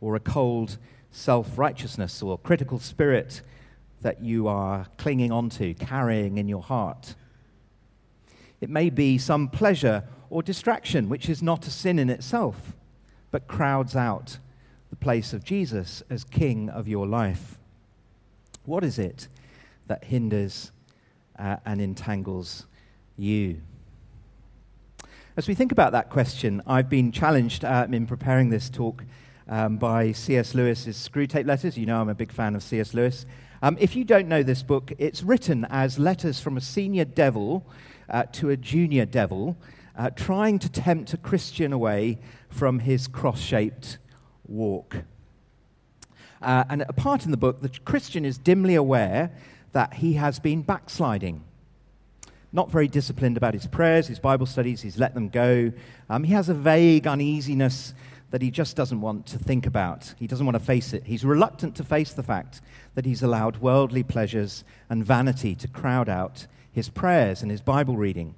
or 0.00 0.16
a 0.16 0.20
cold 0.20 0.78
self 1.10 1.56
righteousness 1.56 2.22
or 2.22 2.36
critical 2.38 2.78
spirit 2.78 3.42
that 4.02 4.22
you 4.22 4.48
are 4.48 4.86
clinging 4.98 5.32
onto, 5.32 5.72
carrying 5.74 6.36
in 6.36 6.48
your 6.48 6.62
heart. 6.62 7.14
It 8.60 8.68
may 8.68 8.90
be 8.90 9.18
some 9.18 9.48
pleasure 9.48 10.04
or 10.30 10.42
distraction, 10.42 11.08
which 11.08 11.28
is 11.28 11.42
not 11.42 11.66
a 11.66 11.70
sin 11.70 11.98
in 11.98 12.10
itself, 12.10 12.76
but 13.30 13.46
crowds 13.46 13.94
out 13.94 14.38
the 14.90 14.96
place 14.96 15.32
of 15.32 15.44
Jesus 15.44 16.02
as 16.10 16.24
King 16.24 16.68
of 16.68 16.88
your 16.88 17.06
life. 17.06 17.58
What 18.64 18.84
is 18.84 18.98
it 18.98 19.28
that 19.86 20.04
hinders 20.04 20.72
uh, 21.38 21.56
and 21.64 21.80
entangles 21.80 22.66
you? 23.16 23.60
As 25.36 25.48
we 25.48 25.54
think 25.56 25.72
about 25.72 25.90
that 25.90 26.10
question, 26.10 26.62
I've 26.64 26.88
been 26.88 27.10
challenged 27.10 27.64
uh, 27.64 27.88
in 27.90 28.06
preparing 28.06 28.50
this 28.50 28.70
talk 28.70 29.04
um, 29.48 29.78
by 29.78 30.12
C.S. 30.12 30.54
Lewis's 30.54 30.96
Screwtape 30.96 31.44
Letters. 31.44 31.76
You 31.76 31.86
know 31.86 32.00
I'm 32.00 32.08
a 32.08 32.14
big 32.14 32.30
fan 32.30 32.54
of 32.54 32.62
C.S. 32.62 32.94
Lewis. 32.94 33.26
Um, 33.60 33.76
if 33.80 33.96
you 33.96 34.04
don't 34.04 34.28
know 34.28 34.44
this 34.44 34.62
book, 34.62 34.92
it's 34.96 35.24
written 35.24 35.66
as 35.70 35.98
letters 35.98 36.38
from 36.38 36.56
a 36.56 36.60
senior 36.60 37.04
devil 37.04 37.66
uh, 38.08 38.26
to 38.34 38.50
a 38.50 38.56
junior 38.56 39.06
devil, 39.06 39.56
uh, 39.98 40.10
trying 40.10 40.60
to 40.60 40.68
tempt 40.68 41.12
a 41.14 41.16
Christian 41.16 41.72
away 41.72 42.20
from 42.48 42.78
his 42.78 43.08
cross 43.08 43.40
shaped 43.40 43.98
walk. 44.46 44.98
Uh, 46.40 46.62
and 46.70 46.82
a 46.82 46.92
part 46.92 47.24
in 47.24 47.32
the 47.32 47.36
book, 47.36 47.60
the 47.60 47.70
Christian 47.84 48.24
is 48.24 48.38
dimly 48.38 48.76
aware 48.76 49.32
that 49.72 49.94
he 49.94 50.12
has 50.12 50.38
been 50.38 50.62
backsliding. 50.62 51.42
Not 52.54 52.70
very 52.70 52.86
disciplined 52.86 53.36
about 53.36 53.52
his 53.52 53.66
prayers, 53.66 54.06
his 54.06 54.20
Bible 54.20 54.46
studies, 54.46 54.80
he's 54.80 54.96
let 54.96 55.12
them 55.12 55.28
go. 55.28 55.72
Um, 56.08 56.22
he 56.22 56.32
has 56.34 56.48
a 56.48 56.54
vague 56.54 57.08
uneasiness 57.08 57.92
that 58.30 58.42
he 58.42 58.52
just 58.52 58.76
doesn't 58.76 59.00
want 59.00 59.26
to 59.26 59.38
think 59.40 59.66
about. 59.66 60.14
He 60.20 60.28
doesn't 60.28 60.46
want 60.46 60.56
to 60.56 60.64
face 60.64 60.92
it. 60.92 61.02
He's 61.04 61.24
reluctant 61.24 61.74
to 61.76 61.84
face 61.84 62.12
the 62.12 62.22
fact 62.22 62.60
that 62.94 63.04
he's 63.04 63.24
allowed 63.24 63.56
worldly 63.56 64.04
pleasures 64.04 64.62
and 64.88 65.04
vanity 65.04 65.56
to 65.56 65.66
crowd 65.66 66.08
out 66.08 66.46
his 66.70 66.88
prayers 66.88 67.42
and 67.42 67.50
his 67.50 67.60
Bible 67.60 67.96
reading. 67.96 68.36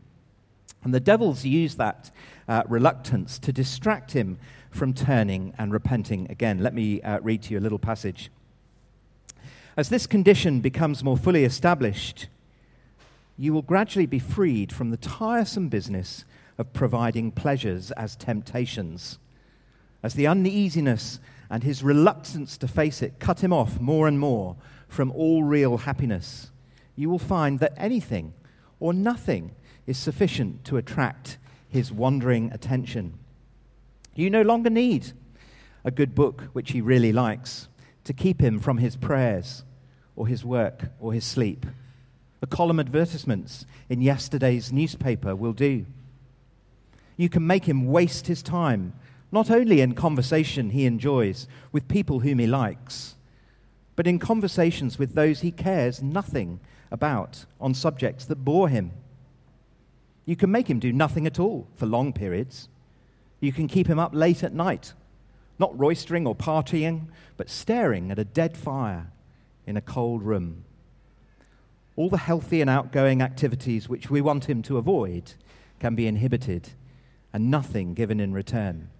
And 0.83 0.94
the 0.94 1.00
devils 1.00 1.44
use 1.44 1.74
that 1.74 2.11
uh, 2.48 2.62
reluctance 2.68 3.38
to 3.40 3.52
distract 3.52 4.12
him 4.12 4.38
from 4.70 4.94
turning 4.94 5.52
and 5.59 5.74
repenting 5.74 6.31
again. 6.31 6.62
Let 6.62 6.72
me 6.72 7.02
uh, 7.02 7.20
read 7.20 7.42
to 7.42 7.52
you 7.52 7.59
a 7.59 7.61
little 7.61 7.79
passage. 7.79 8.31
As 9.76 9.90
this 9.90 10.07
condition 10.07 10.61
becomes 10.61 11.05
more 11.05 11.18
fully 11.18 11.44
established, 11.44 12.29
you 13.37 13.53
will 13.53 13.62
gradually 13.62 14.07
be 14.07 14.18
freed 14.18 14.72
from 14.72 14.90
the 14.90 14.96
tiresome 14.96 15.68
business 15.68 16.25
of 16.59 16.72
providing 16.72 17.31
pleasures 17.31 17.90
as 17.92 18.16
temptations 18.16 19.18
as 20.07 20.14
the 20.14 20.27
uneasiness 20.29 21.18
and 21.51 21.64
his 21.64 21.83
reluctance 21.83 22.57
to 22.59 22.68
face 22.68 23.03
it 23.03 23.18
cut 23.18 23.42
him 23.42 23.53
off 23.53 23.81
more 23.81 24.07
and 24.07 24.20
more 24.20 24.55
from 24.88 25.11
all 25.11 25.42
real 25.42 25.79
happiness, 25.79 26.53
you 26.94 27.11
will 27.11 27.18
find 27.18 27.59
that 27.59 27.72
anything 27.77 28.33
or 28.79 28.92
nothing 28.92 29.53
is 29.85 29.99
sufficient 29.99 30.64
to 30.64 30.77
attract 30.77 31.38
his 31.68 31.90
wandering 31.90 32.53
attention. 32.53 33.18
You 34.14 34.31
no 34.31 34.42
longer 34.42 34.70
need 34.70 35.12
a 35.85 35.90
good 35.90 36.14
book 36.14 36.42
which 36.53 36.70
he 36.70 36.81
really 36.81 37.12
likes 37.12 37.66
to 38.05 38.12
keep 38.12 38.40
him 38.40 38.61
from 38.61 38.79
his 38.79 38.94
prayers 38.94 39.64
or 40.14 40.29
his 40.29 40.44
work 40.44 40.85
or 41.01 41.12
his 41.12 41.25
sleep. 41.25 41.66
The 42.40 42.46
column 42.46 42.81
advertisements 42.81 43.64
in 43.88 44.01
yesterday's 44.01 44.72
newspaper 44.72 45.35
will 45.35 45.53
do. 45.53 45.87
You 47.16 47.29
can 47.29 47.46
make 47.46 47.64
him 47.64 47.87
waste 47.87 48.27
his 48.27 48.42
time 48.42 48.92
not 49.33 49.51
only 49.51 49.81
in 49.81 49.94
conversation 49.94 50.70
he 50.70 50.87
enjoys 50.87 51.49
with 51.72 51.88
people 51.88 52.20
whom 52.20 52.38
he 52.38 52.46
likes, 52.46 53.16
but 53.96 54.07
in 54.07 54.18
conversations 54.18 54.99
with 54.99 55.14
those 55.14 55.40
he 55.40 55.51
cares 55.51 56.03
nothing 56.03 56.61
about 56.90 57.46
on 57.61 57.75
subjects 57.75 58.27
that 58.27 58.44
bore 58.44 58.68
him. 58.68 58.92
You 60.27 60.37
can 60.37 60.51
make 60.51 60.68
him 60.68 60.79
do 60.79 60.92
nothing 60.92 61.27
at 61.27 61.40
all 61.40 61.66
for 61.75 61.87
long 61.87 62.12
periods, 62.12 62.68
You 63.40 63.53
can 63.53 63.68
keep 63.68 63.87
him 63.87 63.99
up 63.99 64.14
late 64.14 64.42
at 64.42 64.55
night, 64.55 64.92
not 65.59 65.77
roistering 65.79 66.27
or 66.27 66.35
partying, 66.35 67.09
but 67.37 67.51
staring 67.51 68.11
at 68.11 68.18
a 68.18 68.25
dead 68.25 68.57
fire 68.57 69.12
in 69.66 69.77
a 69.77 69.83
cold 69.83 70.22
room. 70.22 70.64
All 71.97 72.11
the 72.11 72.19
healthy 72.19 72.61
and 72.61 72.71
outgoing 72.71 73.23
activities 73.23 73.89
which 73.89 74.11
we 74.11 74.21
want 74.21 74.49
him 74.49 74.63
to 74.63 74.77
avoid 74.77 75.33
can 75.81 75.95
be 75.95 76.07
inhibited 76.07 76.71
and 77.33 77.51
nothing 77.51 77.95
given 77.95 78.21
in 78.21 78.33
return. 78.33 78.91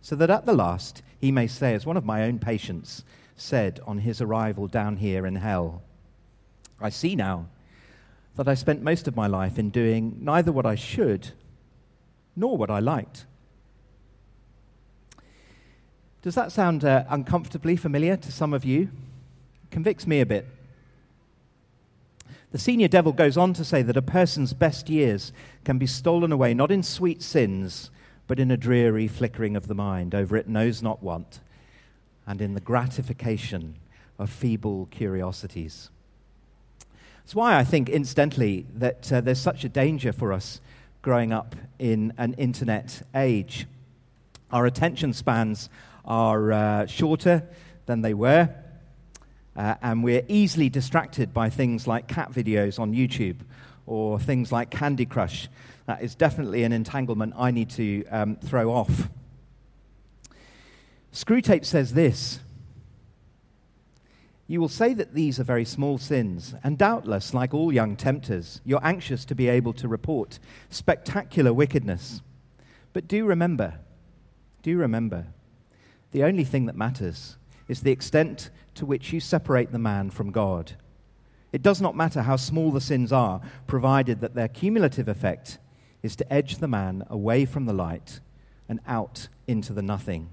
So 0.00 0.14
that 0.16 0.30
at 0.30 0.46
the 0.46 0.52
last 0.52 1.02
he 1.20 1.32
may 1.32 1.46
say, 1.46 1.74
as 1.74 1.86
one 1.86 1.96
of 1.96 2.04
my 2.04 2.24
own 2.24 2.38
patients 2.38 3.04
said 3.36 3.80
on 3.86 3.98
his 3.98 4.20
arrival 4.20 4.68
down 4.68 4.98
here 4.98 5.26
in 5.26 5.36
hell, 5.36 5.82
I 6.80 6.90
see 6.90 7.16
now 7.16 7.46
that 8.36 8.48
I 8.48 8.54
spent 8.54 8.82
most 8.82 9.08
of 9.08 9.16
my 9.16 9.26
life 9.26 9.58
in 9.58 9.70
doing 9.70 10.18
neither 10.20 10.52
what 10.52 10.66
I 10.66 10.74
should 10.74 11.30
nor 12.36 12.56
what 12.56 12.70
I 12.70 12.80
liked. 12.80 13.26
Does 16.20 16.34
that 16.34 16.52
sound 16.52 16.84
uh, 16.84 17.04
uncomfortably 17.08 17.76
familiar 17.76 18.16
to 18.16 18.32
some 18.32 18.52
of 18.52 18.64
you? 18.64 18.90
convicts 19.70 20.06
me 20.06 20.20
a 20.20 20.26
bit. 20.26 20.46
The 22.54 22.60
senior 22.60 22.86
devil 22.86 23.12
goes 23.12 23.36
on 23.36 23.52
to 23.54 23.64
say 23.64 23.82
that 23.82 23.96
a 23.96 24.00
person's 24.00 24.52
best 24.52 24.88
years 24.88 25.32
can 25.64 25.76
be 25.76 25.88
stolen 25.88 26.30
away 26.30 26.54
not 26.54 26.70
in 26.70 26.84
sweet 26.84 27.20
sins, 27.20 27.90
but 28.28 28.38
in 28.38 28.52
a 28.52 28.56
dreary 28.56 29.08
flickering 29.08 29.56
of 29.56 29.66
the 29.66 29.74
mind 29.74 30.14
over 30.14 30.36
it 30.36 30.46
knows 30.46 30.80
not 30.80 31.02
what, 31.02 31.40
and 32.28 32.40
in 32.40 32.54
the 32.54 32.60
gratification 32.60 33.74
of 34.20 34.30
feeble 34.30 34.86
curiosities. 34.92 35.90
That's 37.24 37.34
why 37.34 37.56
I 37.56 37.64
think, 37.64 37.88
incidentally, 37.88 38.66
that 38.76 39.12
uh, 39.12 39.20
there's 39.20 39.40
such 39.40 39.64
a 39.64 39.68
danger 39.68 40.12
for 40.12 40.32
us 40.32 40.60
growing 41.02 41.32
up 41.32 41.56
in 41.80 42.12
an 42.18 42.34
internet 42.34 43.02
age. 43.16 43.66
Our 44.52 44.64
attention 44.64 45.12
spans 45.12 45.68
are 46.04 46.52
uh, 46.52 46.86
shorter 46.86 47.48
than 47.86 48.02
they 48.02 48.14
were. 48.14 48.48
Uh, 49.56 49.74
and 49.82 50.02
we're 50.02 50.24
easily 50.28 50.68
distracted 50.68 51.32
by 51.32 51.48
things 51.48 51.86
like 51.86 52.08
cat 52.08 52.32
videos 52.32 52.78
on 52.78 52.92
YouTube 52.92 53.36
or 53.86 54.18
things 54.18 54.50
like 54.50 54.70
Candy 54.70 55.06
Crush. 55.06 55.48
That 55.86 56.02
is 56.02 56.14
definitely 56.14 56.64
an 56.64 56.72
entanglement 56.72 57.34
I 57.36 57.50
need 57.50 57.70
to 57.70 58.04
um, 58.06 58.36
throw 58.36 58.72
off. 58.72 59.08
Screwtape 61.12 61.64
says 61.64 61.94
this 61.94 62.40
You 64.48 64.60
will 64.60 64.68
say 64.68 64.94
that 64.94 65.14
these 65.14 65.38
are 65.38 65.44
very 65.44 65.64
small 65.64 65.98
sins, 65.98 66.54
and 66.64 66.76
doubtless, 66.76 67.32
like 67.32 67.54
all 67.54 67.72
young 67.72 67.96
tempters, 67.96 68.60
you're 68.64 68.84
anxious 68.84 69.24
to 69.26 69.34
be 69.34 69.48
able 69.48 69.72
to 69.74 69.86
report 69.86 70.38
spectacular 70.70 71.52
wickedness. 71.52 72.22
But 72.92 73.06
do 73.06 73.24
remember, 73.24 73.74
do 74.62 74.76
remember, 74.78 75.26
the 76.12 76.24
only 76.24 76.44
thing 76.44 76.66
that 76.66 76.76
matters 76.76 77.36
is 77.68 77.80
the 77.80 77.90
extent 77.90 78.50
to 78.74 78.86
which 78.86 79.12
you 79.12 79.20
separate 79.20 79.72
the 79.72 79.78
man 79.78 80.10
from 80.10 80.30
God. 80.30 80.72
It 81.52 81.62
does 81.62 81.80
not 81.80 81.96
matter 81.96 82.22
how 82.22 82.36
small 82.36 82.72
the 82.72 82.80
sins 82.80 83.12
are, 83.12 83.40
provided 83.66 84.20
that 84.20 84.34
their 84.34 84.48
cumulative 84.48 85.08
effect 85.08 85.58
is 86.02 86.16
to 86.16 86.32
edge 86.32 86.58
the 86.58 86.68
man 86.68 87.04
away 87.08 87.44
from 87.44 87.66
the 87.66 87.72
light 87.72 88.20
and 88.68 88.80
out 88.86 89.28
into 89.46 89.72
the 89.72 89.82
nothing. 89.82 90.30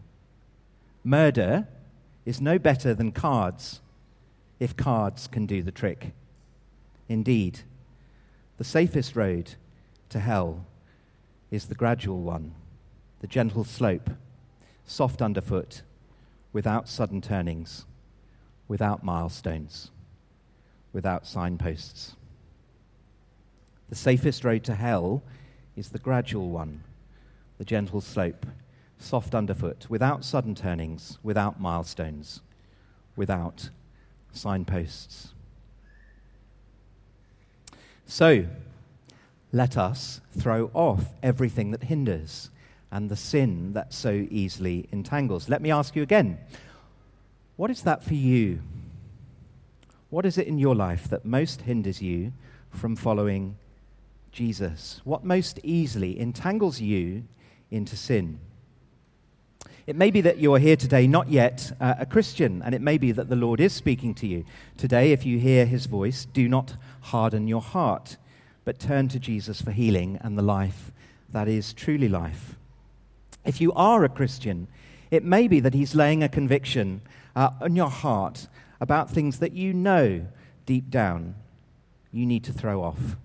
Murder 1.04 1.68
is 2.26 2.42
no 2.42 2.58
better 2.58 2.94
than 2.94 3.12
cards 3.12 3.82
if 4.60 4.76
cards 4.76 5.28
can 5.28 5.46
do 5.46 5.62
the 5.62 5.72
trick. 5.72 6.14
Indeed, 7.08 7.62
the 8.58 8.64
safest 8.64 9.16
road 9.16 9.56
to 10.10 10.20
hell 10.20 10.66
is 11.52 11.66
the 11.66 11.76
gradual 11.76 12.22
one, 12.22 12.54
the 13.20 13.28
gentle 13.28 13.64
slope, 13.64 14.10
soft 14.86 15.22
underfoot, 15.22 15.84
without 16.54 16.90
sudden 16.90 17.22
turnings 17.22 17.86
without 18.72 19.04
milestones, 19.04 19.92
without 20.94 21.28
signposts. 21.28 22.16
The 23.90 23.96
safest 23.96 24.46
road 24.46 24.64
to 24.64 24.76
hell 24.76 25.24
is 25.76 25.90
the 25.90 26.00
gradual 26.00 26.50
one, 26.50 26.82
the 27.58 27.66
gentle 27.66 28.00
slope, 28.00 28.46
soft 28.98 29.36
underfoot, 29.36 29.88
without 29.90 30.24
sudden 30.24 30.56
turnings, 30.56 31.20
without 31.22 31.60
milestones, 31.60 32.40
without 33.18 33.70
signposts. 34.32 35.34
So, 38.06 38.46
let 39.52 39.76
us 39.76 40.22
throw 40.40 40.72
off 40.74 41.12
everything 41.22 41.72
that 41.72 41.84
hinders 41.84 42.50
and 42.90 43.10
the 43.10 43.18
sin 43.18 43.74
that 43.74 43.94
so 43.94 44.26
easily 44.32 44.88
entangles. 44.94 45.50
Let 45.50 45.62
me 45.62 45.72
ask 45.72 45.94
you 45.94 46.04
again 46.04 46.38
what 47.62 47.70
is 47.70 47.84
that 47.84 48.04
for 48.04 48.16
you? 48.16 48.60
What 50.10 50.26
is 50.26 50.40
it 50.40 50.48
in 50.48 50.58
your 50.58 50.74
life 50.74 51.08
that 51.10 51.26
most 51.26 51.62
hinders 51.62 52.02
you 52.02 52.34
from 52.72 52.96
following 52.96 53.56
Jesus? 54.32 55.00
What 55.04 55.24
most 55.24 55.60
easily 55.62 56.20
entangles 56.20 56.82
you 56.82 57.26
into 57.70 57.96
sin? 57.96 58.40
It 59.86 59.96
may 59.96 60.10
be 60.10 60.22
that 60.22 60.40
you 60.40 60.56
are 60.56 60.60
here 60.60 60.76
today 60.76 61.06
not 61.06 61.30
yet 61.30 61.72
uh, 61.80 61.94
a 62.00 62.06
Christian, 62.08 62.64
and 62.66 62.74
it 62.74 62.82
may 62.82 62.98
be 62.98 63.12
that 63.12 63.30
the 63.30 63.36
Lord 63.36 63.60
is 63.60 63.74
speaking 63.74 64.16
to 64.16 64.26
you. 64.26 64.44
Today, 64.76 65.12
if 65.12 65.24
you 65.24 65.38
hear 65.38 65.68
his 65.68 65.86
voice, 65.86 66.26
do 66.26 66.50
not 66.50 66.74
harden 67.02 67.48
your 67.48 67.62
heart, 67.62 68.18
but 68.66 68.80
turn 68.80 69.08
to 69.10 69.20
Jesus 69.20 69.62
for 69.62 69.70
healing 69.70 70.18
and 70.22 70.36
the 70.36 70.42
life 70.42 70.92
that 71.30 71.48
is 71.48 71.74
truly 71.74 72.10
life. 72.10 72.56
If 73.46 73.62
you 73.62 73.72
are 73.74 74.04
a 74.04 74.10
Christian, 74.10 74.68
it 75.12 75.24
may 75.24 75.48
be 75.48 75.60
that 75.60 75.76
he's 75.76 75.94
laying 75.94 76.24
a 76.24 76.28
conviction 76.28 77.02
uh, 77.36 77.52
in 77.62 77.76
your 77.76 77.90
heart 77.90 78.48
about 78.80 79.10
things 79.10 79.40
that 79.40 79.54
you 79.54 79.74
know 79.74 80.26
deep 80.66 80.90
down 80.90 81.36
you 82.12 82.26
need 82.26 82.44
to 82.44 82.54
throw 82.54 82.84
off 82.84 83.16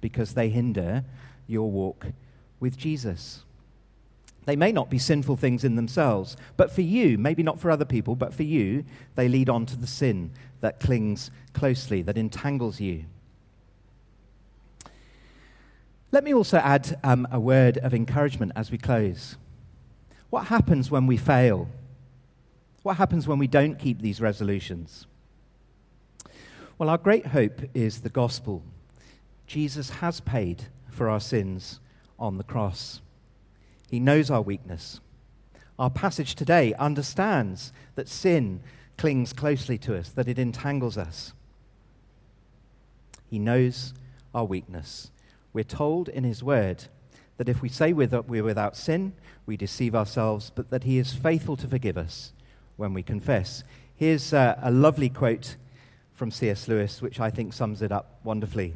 because 0.00 0.34
they 0.34 0.48
hinder 0.48 1.04
your 1.46 1.70
walk 1.70 2.06
with 2.60 2.76
Jesus. 2.76 3.44
They 4.44 4.56
may 4.56 4.72
not 4.72 4.90
be 4.90 4.98
sinful 4.98 5.36
things 5.36 5.64
in 5.64 5.76
themselves, 5.76 6.36
but 6.56 6.72
for 6.72 6.80
you, 6.80 7.16
maybe 7.16 7.42
not 7.42 7.60
for 7.60 7.70
other 7.70 7.84
people, 7.84 8.16
but 8.16 8.34
for 8.34 8.42
you, 8.42 8.84
they 9.14 9.28
lead 9.28 9.48
on 9.48 9.66
to 9.66 9.76
the 9.76 9.86
sin 9.86 10.32
that 10.60 10.80
clings 10.80 11.30
closely, 11.52 12.02
that 12.02 12.18
entangles 12.18 12.80
you. 12.80 13.04
Let 16.10 16.24
me 16.24 16.34
also 16.34 16.58
add 16.58 16.98
um, 17.04 17.26
a 17.30 17.40
word 17.40 17.78
of 17.78 17.94
encouragement 17.94 18.52
as 18.54 18.70
we 18.70 18.78
close. 18.78 19.36
What 20.30 20.46
happens 20.46 20.90
when 20.90 21.06
we 21.06 21.16
fail? 21.16 21.68
What 22.82 22.96
happens 22.96 23.28
when 23.28 23.38
we 23.38 23.46
don't 23.46 23.78
keep 23.78 24.00
these 24.00 24.20
resolutions? 24.20 25.06
Well, 26.78 26.88
our 26.90 26.98
great 26.98 27.26
hope 27.26 27.60
is 27.74 28.00
the 28.00 28.08
gospel. 28.08 28.62
Jesus 29.46 29.90
has 29.90 30.20
paid 30.20 30.64
for 30.90 31.08
our 31.08 31.20
sins 31.20 31.78
on 32.18 32.38
the 32.38 32.44
cross. 32.44 33.00
He 33.88 34.00
knows 34.00 34.30
our 34.30 34.42
weakness. 34.42 35.00
Our 35.78 35.90
passage 35.90 36.34
today 36.34 36.74
understands 36.74 37.72
that 37.94 38.08
sin 38.08 38.62
clings 38.98 39.32
closely 39.32 39.78
to 39.78 39.96
us, 39.96 40.10
that 40.10 40.28
it 40.28 40.38
entangles 40.38 40.98
us. 40.98 41.32
He 43.30 43.38
knows 43.38 43.94
our 44.34 44.44
weakness. 44.44 45.10
We're 45.52 45.64
told 45.64 46.08
in 46.08 46.24
His 46.24 46.42
word 46.42 46.84
that 47.36 47.48
if 47.48 47.62
we 47.62 47.68
say 47.68 47.92
we're 47.92 48.42
without 48.42 48.76
sin, 48.76 49.12
we 49.46 49.56
deceive 49.56 49.94
ourselves, 49.94 50.50
but 50.54 50.70
that 50.70 50.84
He 50.84 50.98
is 50.98 51.14
faithful 51.14 51.56
to 51.56 51.68
forgive 51.68 51.96
us 51.96 52.32
when 52.76 52.94
we 52.94 53.02
confess. 53.02 53.64
Here's 53.96 54.32
uh, 54.32 54.58
a 54.62 54.70
lovely 54.70 55.08
quote 55.08 55.56
from 56.12 56.30
C.S. 56.30 56.68
Lewis, 56.68 57.02
which 57.02 57.20
I 57.20 57.30
think 57.30 57.52
sums 57.52 57.82
it 57.82 57.92
up 57.92 58.18
wonderfully. 58.24 58.74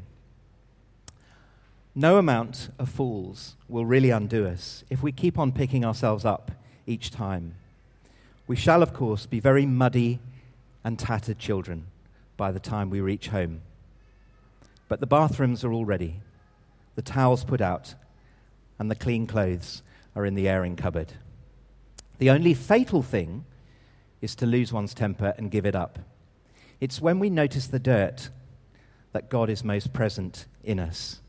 No 1.95 2.19
amount 2.19 2.69
of 2.79 2.89
fools 2.89 3.57
will 3.69 3.87
really 3.87 4.11
undo 4.11 4.47
us 4.47 4.85
if 4.91 5.03
we 5.03 5.13
keep 5.13 5.39
on 5.39 5.53
picking 5.53 5.85
ourselves 5.85 6.25
up 6.25 6.51
each 6.87 7.11
time. 7.11 7.55
We 8.47 8.57
shall, 8.57 8.83
of 8.83 8.93
course, 8.93 9.27
be 9.27 9.41
very 9.41 9.65
muddy 9.65 10.21
and 10.85 10.99
tattered 10.99 11.39
children 11.39 11.87
by 12.37 12.53
the 12.53 12.61
time 12.61 12.91
we 12.91 13.01
reach 13.01 13.29
home. 13.29 13.63
But 14.89 15.01
the 15.01 15.07
bathrooms 15.07 15.65
are 15.65 15.73
all 15.73 15.85
ready, 15.85 16.21
the 16.95 17.03
towels 17.03 17.45
put 17.45 17.61
out, 17.61 17.95
and 18.79 18.91
the 18.91 18.95
clean 18.95 19.27
clothes 19.27 19.83
are 20.15 20.27
in 20.27 20.35
the 20.35 20.49
airing 20.49 20.77
cupboard. 20.77 21.15
The 22.19 22.31
only 22.31 22.55
fatal 22.55 23.03
thing 23.03 23.45
is 24.27 24.35
to 24.35 24.45
lose 24.45 24.73
one's 24.73 24.93
temper 24.93 25.35
and 25.39 25.53
give 25.53 25.65
it 25.65 25.77
up. 25.77 26.01
It's 26.81 27.01
when 27.01 27.21
we 27.21 27.31
notice 27.31 27.69
the 27.69 27.79
dirt 27.79 28.31
that 29.13 29.31
God 29.31 29.49
is 29.49 29.63
most 29.63 29.93
present 29.93 30.47
in 30.65 30.81
us. 30.81 31.21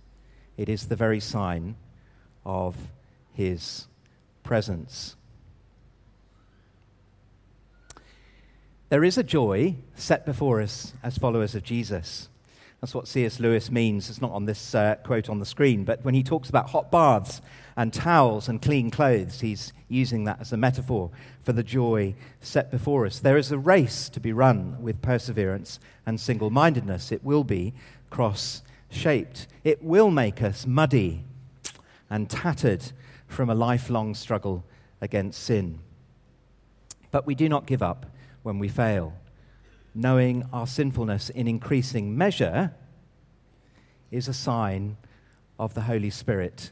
It 0.57 0.67
is 0.67 0.87
the 0.87 0.95
very 0.95 1.19
sign 1.19 1.75
of 2.43 2.75
his 3.33 3.85
presence. 4.41 5.15
There 8.89 9.03
is 9.03 9.15
a 9.19 9.23
joy 9.23 9.75
set 9.93 10.25
before 10.25 10.59
us 10.59 10.93
as 11.03 11.19
followers 11.19 11.53
of 11.53 11.63
Jesus. 11.63 12.29
That's 12.81 12.95
what 12.95 13.07
C.S. 13.07 13.39
Lewis 13.39 13.69
means. 13.69 14.09
It's 14.09 14.21
not 14.21 14.31
on 14.31 14.45
this 14.45 14.73
uh, 14.73 14.95
quote 15.03 15.29
on 15.29 15.37
the 15.37 15.45
screen, 15.45 15.83
but 15.83 16.03
when 16.03 16.15
he 16.15 16.23
talks 16.23 16.49
about 16.49 16.71
hot 16.71 16.89
baths 16.89 17.41
and 17.77 17.93
towels 17.93 18.49
and 18.49 18.59
clean 18.59 18.89
clothes, 18.89 19.41
he's 19.41 19.71
using 19.87 20.23
that 20.23 20.41
as 20.41 20.51
a 20.51 20.57
metaphor 20.57 21.11
for 21.39 21.53
the 21.53 21.63
joy 21.63 22.15
set 22.41 22.71
before 22.71 23.05
us. 23.05 23.19
There 23.19 23.37
is 23.37 23.51
a 23.51 23.57
race 23.57 24.09
to 24.09 24.19
be 24.19 24.33
run 24.33 24.81
with 24.81 25.01
perseverance 25.03 25.79
and 26.03 26.19
single 26.19 26.49
mindedness. 26.49 27.11
It 27.11 27.23
will 27.23 27.43
be 27.43 27.75
cross 28.09 28.63
shaped, 28.89 29.47
it 29.63 29.83
will 29.83 30.09
make 30.09 30.41
us 30.41 30.65
muddy 30.65 31.23
and 32.09 32.29
tattered 32.29 32.91
from 33.27 33.49
a 33.49 33.55
lifelong 33.55 34.15
struggle 34.15 34.63
against 34.99 35.43
sin. 35.43 35.79
But 37.11 37.27
we 37.27 37.35
do 37.35 37.47
not 37.47 37.67
give 37.67 37.83
up 37.83 38.07
when 38.41 38.57
we 38.57 38.69
fail. 38.69 39.13
Knowing 39.93 40.47
our 40.51 40.65
sinfulness 40.65 41.29
in 41.29 41.47
increasing 41.47 42.17
measure 42.17 42.73
is 44.09 44.27
a 44.27 44.33
sign 44.33 44.97
of 45.59 45.73
the 45.73 45.81
Holy 45.81 46.09
Spirit 46.09 46.71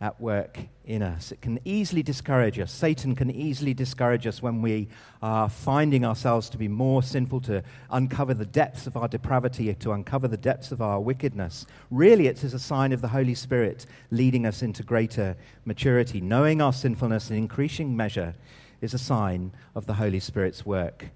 at 0.00 0.20
work 0.20 0.58
in 0.84 1.02
us. 1.02 1.32
It 1.32 1.40
can 1.40 1.58
easily 1.64 2.02
discourage 2.02 2.58
us. 2.58 2.70
Satan 2.70 3.14
can 3.14 3.30
easily 3.30 3.72
discourage 3.72 4.26
us 4.26 4.42
when 4.42 4.60
we 4.60 4.88
are 5.22 5.48
finding 5.48 6.04
ourselves 6.04 6.50
to 6.50 6.58
be 6.58 6.68
more 6.68 7.02
sinful, 7.02 7.40
to 7.42 7.62
uncover 7.90 8.34
the 8.34 8.44
depths 8.44 8.86
of 8.86 8.96
our 8.96 9.08
depravity, 9.08 9.72
to 9.74 9.92
uncover 9.92 10.28
the 10.28 10.36
depths 10.36 10.70
of 10.70 10.82
our 10.82 11.00
wickedness. 11.00 11.66
Really, 11.90 12.26
it 12.26 12.44
is 12.44 12.52
a 12.52 12.58
sign 12.58 12.92
of 12.92 13.00
the 13.00 13.08
Holy 13.08 13.34
Spirit 13.34 13.86
leading 14.10 14.44
us 14.44 14.62
into 14.62 14.82
greater 14.82 15.34
maturity. 15.64 16.20
Knowing 16.20 16.60
our 16.60 16.74
sinfulness 16.74 17.30
in 17.30 17.36
increasing 17.36 17.96
measure 17.96 18.34
is 18.82 18.92
a 18.92 18.98
sign 18.98 19.50
of 19.74 19.86
the 19.86 19.94
Holy 19.94 20.20
Spirit's 20.20 20.66
work. 20.66 21.06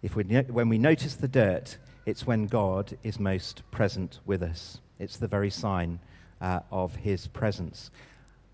If 0.00 0.14
we, 0.14 0.22
when 0.22 0.68
we 0.68 0.78
notice 0.78 1.16
the 1.16 1.28
dirt, 1.28 1.76
it's 2.06 2.26
when 2.26 2.46
God 2.46 2.96
is 3.02 3.18
most 3.18 3.68
present 3.72 4.20
with 4.24 4.42
us. 4.42 4.78
It's 4.98 5.16
the 5.16 5.28
very 5.28 5.50
sign 5.50 5.98
uh, 6.40 6.60
of 6.70 6.96
his 6.96 7.26
presence. 7.26 7.90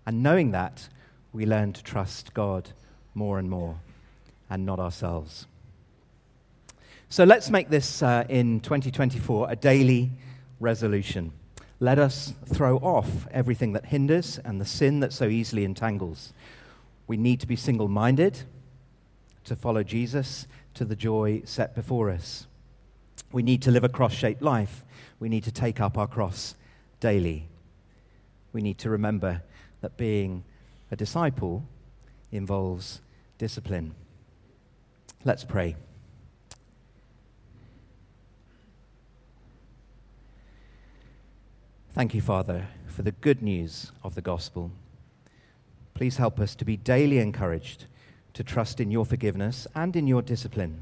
And 0.05 0.23
knowing 0.23 0.51
that, 0.51 0.87
we 1.33 1.45
learn 1.45 1.73
to 1.73 1.83
trust 1.83 2.33
God 2.33 2.69
more 3.13 3.39
and 3.39 3.49
more 3.49 3.77
and 4.49 4.65
not 4.65 4.79
ourselves. 4.79 5.45
So 7.09 7.23
let's 7.23 7.49
make 7.49 7.69
this 7.69 8.01
uh, 8.01 8.25
in 8.27 8.59
2024 8.59 9.51
a 9.51 9.55
daily 9.55 10.11
resolution. 10.59 11.31
Let 11.79 11.99
us 11.99 12.33
throw 12.45 12.77
off 12.77 13.27
everything 13.31 13.73
that 13.73 13.85
hinders 13.85 14.39
and 14.43 14.59
the 14.59 14.65
sin 14.65 14.99
that 15.01 15.13
so 15.13 15.27
easily 15.27 15.63
entangles. 15.63 16.33
We 17.05 17.17
need 17.17 17.39
to 17.41 17.47
be 17.47 17.55
single 17.55 17.87
minded 17.87 18.39
to 19.45 19.55
follow 19.55 19.83
Jesus 19.83 20.47
to 20.73 20.85
the 20.85 20.95
joy 20.95 21.41
set 21.45 21.75
before 21.75 22.09
us. 22.09 22.47
We 23.31 23.43
need 23.43 23.61
to 23.63 23.71
live 23.71 23.83
a 23.83 23.89
cross 23.89 24.13
shaped 24.13 24.41
life. 24.41 24.85
We 25.19 25.29
need 25.29 25.43
to 25.43 25.51
take 25.51 25.79
up 25.79 25.97
our 25.97 26.07
cross 26.07 26.55
daily 26.99 27.47
we 28.57 28.63
need 28.63 28.79
to 28.79 28.89
remember 28.89 29.43
that 29.81 29.97
being 29.97 30.43
a 30.89 30.95
disciple 30.95 31.63
involves 32.31 33.01
discipline. 33.37 33.93
Let's 35.23 35.43
pray. 35.43 35.75
Thank 41.91 42.15
you, 42.15 42.21
Father, 42.21 42.67
for 42.87 43.03
the 43.03 43.11
good 43.11 43.43
news 43.43 43.91
of 44.03 44.15
the 44.15 44.23
gospel. 44.23 44.71
Please 45.93 46.17
help 46.17 46.39
us 46.39 46.55
to 46.55 46.65
be 46.65 46.77
daily 46.77 47.19
encouraged 47.19 47.85
to 48.33 48.43
trust 48.43 48.79
in 48.79 48.89
your 48.89 49.05
forgiveness 49.05 49.67
and 49.75 49.95
in 49.95 50.07
your 50.07 50.23
discipline. 50.23 50.81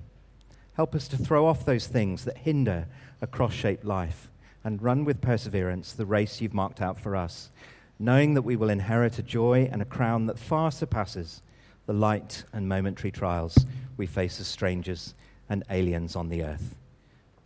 Help 0.75 0.95
us 0.95 1.09
to 1.09 1.17
throw 1.17 1.45
off 1.45 1.65
those 1.65 1.87
things 1.87 2.23
that 2.23 2.37
hinder 2.37 2.87
a 3.21 3.27
cross 3.27 3.53
shaped 3.53 3.83
life 3.83 4.29
and 4.65 4.81
run 4.81 5.05
with 5.05 5.21
perseverance 5.21 5.93
the 5.93 6.05
race 6.05 6.41
you've 6.41 6.53
marked 6.53 6.81
out 6.81 6.99
for 6.99 7.15
us, 7.15 7.51
knowing 7.99 8.33
that 8.33 8.41
we 8.41 8.55
will 8.57 8.69
inherit 8.69 9.19
a 9.19 9.23
joy 9.23 9.69
and 9.71 9.81
a 9.81 9.85
crown 9.85 10.25
that 10.25 10.39
far 10.39 10.71
surpasses 10.71 11.41
the 11.85 11.93
light 11.93 12.43
and 12.51 12.67
momentary 12.67 13.11
trials 13.11 13.65
we 13.95 14.07
face 14.07 14.39
as 14.39 14.47
strangers 14.47 15.13
and 15.47 15.63
aliens 15.69 16.15
on 16.15 16.29
the 16.29 16.43
earth. 16.43 16.75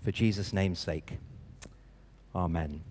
For 0.02 0.12
Jesus' 0.12 0.54
name's 0.54 0.80
sake, 0.80 1.18
amen. 2.34 2.82